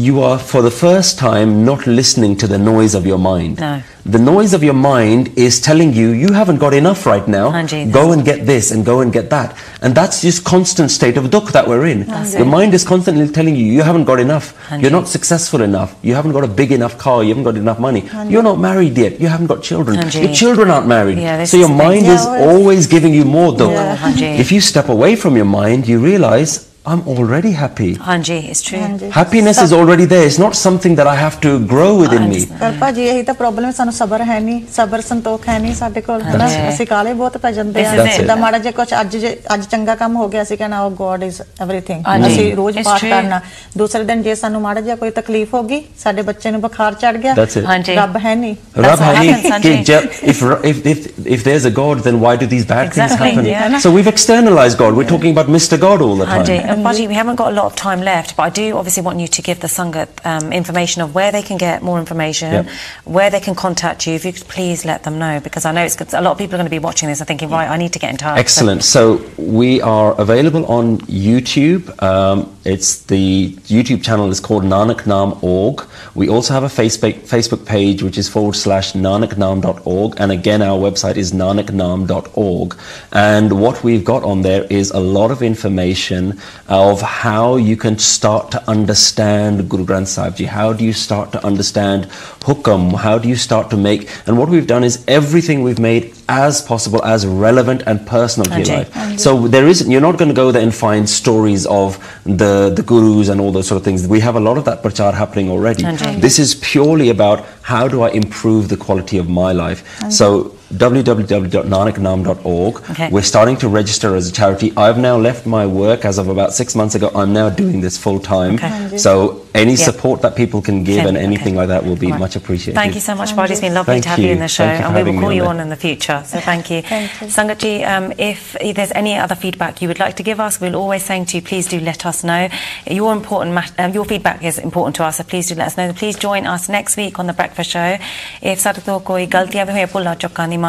you 0.00 0.22
are 0.22 0.38
for 0.38 0.62
the 0.62 0.70
first 0.70 1.18
time 1.18 1.64
not 1.64 1.86
listening 1.86 2.34
to 2.36 2.46
the 2.46 2.58
noise 2.58 2.94
of 2.94 3.06
your 3.06 3.18
mind. 3.18 3.60
No. 3.60 3.82
The 4.06 4.18
noise 4.18 4.54
of 4.54 4.62
your 4.64 4.74
mind 4.74 5.28
is 5.36 5.60
telling 5.60 5.92
you 5.92 6.08
you 6.10 6.32
haven't 6.32 6.56
got 6.56 6.72
enough 6.72 7.04
right 7.04 7.26
now. 7.28 7.50
Go 7.90 8.12
and 8.12 8.24
get 8.24 8.46
this 8.46 8.70
and 8.70 8.84
go 8.84 9.00
and 9.00 9.12
get 9.12 9.28
that. 9.28 9.54
And 9.82 9.94
that's 9.94 10.22
just 10.22 10.42
constant 10.42 10.90
state 10.90 11.18
of 11.18 11.24
dukkha 11.24 11.52
that 11.52 11.68
we're 11.68 11.86
in. 11.86 12.08
Your 12.32 12.46
mind 12.46 12.72
is 12.72 12.82
constantly 12.82 13.28
telling 13.28 13.56
you 13.56 13.66
you 13.66 13.82
haven't 13.82 14.04
got 14.04 14.18
enough. 14.18 14.56
You're 14.78 14.90
not 14.90 15.06
successful 15.06 15.60
enough. 15.60 15.94
You 16.02 16.14
haven't 16.14 16.32
got 16.32 16.44
a 16.44 16.48
big 16.48 16.72
enough 16.72 16.96
car. 16.96 17.22
You 17.22 17.30
haven't 17.30 17.44
got 17.44 17.56
enough 17.56 17.78
money. 17.78 18.08
You're 18.26 18.42
not 18.42 18.58
married 18.58 18.96
yet. 18.96 19.20
You 19.20 19.28
haven't 19.28 19.48
got 19.48 19.62
children. 19.62 20.00
Your 20.12 20.32
children 20.32 20.70
aren't 20.70 20.86
married. 20.86 21.18
Yeah, 21.18 21.44
so 21.44 21.58
your 21.58 21.68
mind 21.68 22.06
is 22.06 22.24
always 22.24 22.86
giving 22.86 23.12
you 23.12 23.26
more 23.26 23.52
dukh. 23.54 23.70
Yeah. 23.70 24.40
If 24.44 24.50
you 24.50 24.62
step 24.62 24.88
away 24.88 25.14
from 25.14 25.36
your 25.36 25.44
mind, 25.44 25.86
you 25.86 25.98
realize 25.98 26.69
I'm 26.87 26.99
already 27.11 27.51
happy. 27.59 27.85
Hanji, 28.07 28.35
it's 28.49 28.59
true. 28.65 28.79
ਹਾਂਜੀ 28.79 29.07
Happiness 29.13 29.59
is 29.61 29.71
already 29.77 30.05
there. 30.09 30.25
It's 30.31 30.35
not 30.41 30.55
something 30.57 30.95
that 30.97 31.07
I 31.11 31.15
have 31.19 31.37
to 31.45 31.51
grow 31.71 31.87
within 32.01 32.25
me. 32.33 32.41
ਪਰ 32.59 32.73
ਭਾਜੀ 32.79 33.05
ਇਹੀ 33.13 33.23
ਤਾਂ 33.29 33.33
problem 33.39 33.65
ਹੈ 33.65 33.71
ਸਾਨੂੰ 33.77 33.93
ਸਬਰ 33.93 34.21
ਹੈ 34.27 34.39
ਨਹੀਂ 34.39 34.59
ਸਬਰ 34.75 35.01
ਸੰਤੋਖ 35.07 35.47
ਹੈ 35.49 35.57
ਨਹੀਂ 35.59 35.73
ਸਾਡੇ 35.75 36.01
ਕੋਲ 36.01 36.21
ਹਨਾ 36.23 36.47
ਹਾਂਜੀ। 36.47 36.67
ਅਸੀਂ 36.73 36.85
ਕਾਲੇ 36.87 37.13
ਬਹੁਤ 37.21 37.37
ਪੈ 37.45 37.51
ਜਾਂਦੇ 37.51 37.85
ਆ 37.85 37.91
This 37.91 38.01
is 38.03 38.11
it. 38.11 38.17
ਜਿੱਦਾਂ 38.17 38.35
ਮਾੜਾ 38.37 38.57
ਜੇ 38.67 38.71
ਕੁਝ 38.71 38.87
ਅੱਜ 38.99 39.15
ਜੇ 39.17 39.35
ਅੱਜ 39.53 39.63
ਚੰਗਾ 39.71 39.95
ਕੰਮ 40.03 40.15
ਹੋ 40.15 40.27
ਗਿਆ 40.35 40.41
ਅਸੀਂ 40.41 40.57
ਕਹਿਣਾ 40.57 40.81
ਉਹ 40.83 40.91
ਗੋਡ 40.99 41.23
ਇਜ਼ 41.23 41.41
ਐਵਰੀਥਿੰਗ 41.61 42.03
ਹਾਂਜੀ। 42.07 42.27
ਅਸੀਂ 42.33 42.55
ਰੋਜ਼ 42.55 42.77
It's 42.77 42.85
ਪਾਠ 42.89 43.01
true. 43.03 43.09
ਕਰਨਾ 43.09 43.41
ਦੂਸਰੇ 43.77 44.03
ਦਿਨ 44.11 44.21
ਜੇ 44.23 44.35
ਸਾਨੂੰ 44.43 44.61
ਮਾੜਾ 44.61 44.81
ਜਿਹਾ 44.81 44.95
ਕੋਈ 44.95 45.09
ਤਕਲੀਫ 45.17 45.53
ਹੋ 45.53 45.63
ਗਈ 45.71 45.81
ਸਾਡੇ 46.03 46.21
ਬੱਚੇ 46.29 46.51
ਨੂੰ 46.51 46.61
ਬੁਖਾਰ 46.61 46.93
ਚੜ 47.01 47.15
ਗਿਆ 47.17 47.33
That's 47.41 47.59
it. 47.61 47.65
ਹਾਂਜੀ। 47.71 47.95
ਰੱਬ 47.95 48.17
ਹੈ 48.25 48.35
ਨਹੀਂ 48.35 48.55
That's 48.77 48.87
Rab 48.89 49.03
what 49.05 49.17
Hani, 49.17 49.33
happens, 49.33 49.65
ki 49.65 49.73
Sanjay. 49.73 49.75
ja- 49.89 50.05
if, 50.35 50.45
if, 50.73 50.85
if, 50.93 51.09
if 51.39 51.47
there's 51.49 51.67
a 51.71 51.73
God, 51.81 52.05
then 52.09 52.21
why 52.27 52.35
do 52.45 52.51
these 52.55 52.69
bad 52.75 52.93
things 52.93 53.03
Exactly, 53.09 53.33
happen? 53.33 53.51
yeah. 53.51 53.81
So 53.87 53.95
we've 53.97 54.13
externalized 54.15 54.81
God. 54.85 55.01
We're 55.01 55.11
talking 55.15 55.37
about 55.37 55.53
Mr. 55.59 55.81
God 55.87 56.07
all 56.09 56.17
the 56.23 56.31
time. 56.31 56.41
Hanji, 56.45 56.57
and 56.72 56.84
Baji, 56.84 57.06
we 57.08 57.14
haven't 57.14 57.36
got 57.36 57.52
a 57.52 57.54
lot 57.54 57.66
of 57.66 57.76
time 57.76 58.00
left, 58.00 58.36
but 58.36 58.42
I 58.44 58.50
do 58.50 58.76
obviously 58.76 59.02
want 59.02 59.20
you 59.20 59.28
to 59.28 59.42
give 59.42 59.60
the 59.60 59.66
Sangat 59.68 60.08
um, 60.24 60.52
information 60.52 61.02
of 61.02 61.14
where 61.14 61.30
they 61.32 61.42
can 61.42 61.56
get 61.58 61.82
more 61.82 61.98
information, 61.98 62.52
Yep. 62.52 62.66
where 63.04 63.30
they 63.30 63.40
can 63.40 63.54
contact 63.54 64.06
you. 64.06 64.14
If 64.14 64.24
you 64.24 64.32
could 64.32 64.48
please 64.48 64.84
let 64.84 65.02
them 65.04 65.18
know, 65.18 65.40
because 65.40 65.64
I 65.64 65.72
know 65.72 65.82
it's 65.84 65.96
good. 65.96 66.12
a 66.14 66.20
lot 66.20 66.32
of 66.32 66.38
people 66.38 66.54
are 66.54 66.58
going 66.58 66.66
to 66.66 66.70
be 66.70 66.78
watching 66.78 67.08
this 67.08 67.20
and 67.20 67.28
thinking, 67.28 67.50
right, 67.50 67.68
I 67.68 67.76
need 67.76 67.92
to 67.92 67.98
get 67.98 68.10
in 68.10 68.16
touch. 68.16 68.36
So- 68.36 68.40
Excellent. 68.40 68.82
So 68.84 69.20
we 69.38 69.80
are 69.82 70.14
available 70.20 70.64
on 70.66 70.98
YouTube. 71.30 71.82
Um, 72.02 72.54
it's 72.64 73.02
the 73.04 73.52
YouTube 73.68 74.02
channel 74.02 74.30
is 74.30 74.40
called 74.40 74.64
nanaknam.org. 74.64 75.86
We 76.14 76.28
also 76.28 76.52
have 76.54 76.62
a 76.62 76.68
Facebook 76.68 77.14
Facebook 77.28 77.64
page 77.66 78.02
which 78.02 78.18
is 78.18 78.28
forward 78.28 78.54
slash 78.56 78.92
nanaknam.org, 78.92 80.14
and 80.18 80.30
again 80.32 80.60
our 80.62 80.78
website 80.78 81.16
is 81.16 81.32
nanaknam.org. 81.32 82.76
And 83.12 83.60
what 83.60 83.82
we've 83.82 84.04
got 84.04 84.22
on 84.24 84.42
there 84.42 84.64
is 84.64 84.90
a 84.90 85.00
lot 85.00 85.30
of 85.30 85.42
information 85.42 86.38
of 86.70 87.02
how 87.02 87.56
you 87.56 87.76
can 87.76 87.98
start 87.98 88.52
to 88.52 88.70
understand 88.70 89.68
Guru 89.68 89.84
Granth 89.84 90.06
Sahib 90.06 90.36
Ji. 90.36 90.44
How 90.44 90.72
do 90.72 90.84
you 90.84 90.92
start 90.92 91.32
to 91.32 91.44
understand 91.44 92.04
hukam? 92.48 92.94
How 92.96 93.18
do 93.18 93.28
you 93.28 93.34
start 93.34 93.70
to 93.70 93.76
make? 93.76 94.08
And 94.26 94.38
what 94.38 94.48
we've 94.48 94.68
done 94.68 94.84
is 94.84 95.04
everything 95.08 95.62
we've 95.62 95.80
made 95.80 96.14
as 96.30 96.62
possible, 96.62 97.04
as 97.04 97.26
relevant 97.26 97.82
and 97.86 98.06
personal 98.06 98.48
to 98.50 98.56
your 98.58 98.66
Ajay. 98.66 98.94
life. 98.94 99.18
So 99.18 99.48
there 99.48 99.66
isn't. 99.66 99.90
You're 99.90 100.06
not 100.08 100.16
going 100.16 100.28
to 100.28 100.34
go 100.34 100.52
there 100.52 100.62
and 100.62 100.72
find 100.74 101.08
stories 101.08 101.66
of 101.66 101.98
the 102.24 102.70
the 102.78 102.82
gurus 102.82 103.28
and 103.28 103.40
all 103.40 103.52
those 103.52 103.66
sort 103.66 103.78
of 103.80 103.84
things. 103.84 104.06
We 104.06 104.20
have 104.20 104.36
a 104.36 104.40
lot 104.48 104.56
of 104.56 104.64
that 104.68 104.82
prachar 104.84 105.12
happening 105.22 105.50
already. 105.50 105.82
This 106.28 106.38
is 106.38 106.54
purely 106.54 107.10
about 107.10 107.44
how 107.62 107.88
do 107.88 108.02
I 108.02 108.10
improve 108.22 108.68
the 108.68 108.76
quality 108.86 109.18
of 109.18 109.28
my 109.28 109.52
life. 109.52 109.80
So 110.20 110.54
www.nanaknam.org. 110.74 112.76
Okay. 112.90 113.08
We're 113.10 113.22
starting 113.22 113.56
to 113.58 113.68
register 113.68 114.14
as 114.14 114.28
a 114.28 114.32
charity. 114.32 114.72
I've 114.76 114.98
now 114.98 115.16
left 115.16 115.46
my 115.46 115.66
work 115.66 116.04
as 116.04 116.18
of 116.18 116.28
about 116.28 116.52
six 116.52 116.76
months 116.76 116.94
ago. 116.94 117.10
I'm 117.14 117.32
now 117.32 117.48
doing 117.50 117.80
this 117.80 117.98
full 117.98 118.20
time. 118.20 118.54
Okay. 118.54 118.98
So 118.98 119.46
any 119.54 119.72
yeah. 119.72 119.84
support 119.84 120.22
that 120.22 120.36
people 120.36 120.62
can 120.62 120.84
give 120.84 121.06
and 121.06 121.16
anything 121.16 121.54
okay. 121.54 121.56
like 121.56 121.68
that 121.68 121.84
will 121.84 121.96
be 121.96 122.10
right. 122.10 122.20
much 122.20 122.36
appreciated. 122.36 122.74
Thank 122.74 122.94
you 122.94 123.00
so 123.00 123.14
much, 123.14 123.34
Bodhi. 123.34 123.52
It's 123.52 123.60
been 123.60 123.74
lovely 123.74 123.94
thank 123.94 124.04
to 124.04 124.08
have 124.10 124.18
you, 124.18 124.26
you 124.26 124.32
in 124.32 124.38
the 124.38 124.48
show, 124.48 124.64
and 124.64 124.94
we 124.94 125.10
will 125.10 125.20
call 125.20 125.32
you 125.32 125.44
on 125.44 125.56
there. 125.56 125.64
in 125.64 125.70
the 125.70 125.76
future. 125.76 126.22
So 126.24 126.40
thank 126.40 126.70
you. 126.70 126.82
thank 126.82 127.20
you. 127.20 127.26
Sangatji, 127.26 127.86
um, 127.86 128.12
if 128.18 128.56
there's 128.74 128.92
any 128.92 129.16
other 129.16 129.34
feedback 129.34 129.82
you 129.82 129.88
would 129.88 129.98
like 129.98 130.16
to 130.16 130.22
give 130.22 130.40
us, 130.40 130.60
we're 130.60 130.74
always 130.74 131.04
saying 131.04 131.26
to 131.26 131.36
you, 131.36 131.42
please 131.42 131.66
do 131.66 131.80
let 131.80 132.06
us 132.06 132.24
know. 132.24 132.48
Your 132.86 133.12
important 133.12 133.56
um, 133.78 133.92
your 133.92 134.04
feedback 134.04 134.44
is 134.44 134.58
important 134.58 134.96
to 134.96 135.04
us, 135.04 135.16
so 135.16 135.24
please 135.24 135.48
do 135.48 135.54
let 135.54 135.68
us 135.68 135.76
know. 135.76 135.92
Please 135.92 136.16
join 136.16 136.46
us 136.46 136.68
next 136.68 136.96
week 136.96 137.18
on 137.18 137.26
the 137.26 137.32
Breakfast 137.32 137.70
Show. 137.70 137.98
If 138.42 138.60
sadko 138.60 139.04
koi 139.04 139.26
galtiyan 139.26 139.66
bhi 139.66 139.72
hoye, 139.72 139.90
pulla 139.90 140.16
chokkani. 140.16 140.60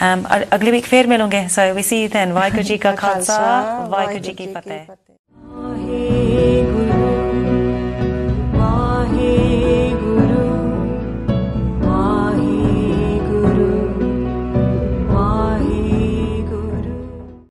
Um, 0.00 0.26
agli 0.30 0.70
week 0.70 0.86
fair 0.86 1.04
milonge. 1.04 1.50
So 1.50 1.74
we 1.74 1.82
see 1.82 2.02
you 2.02 2.08
then. 2.08 2.32
Vaheguru 2.32 2.80
ka 2.86 2.96
khalsa, 2.96 3.88
Vaheguru 3.90 4.36
ki 4.36 4.46
fateh. 4.54 4.86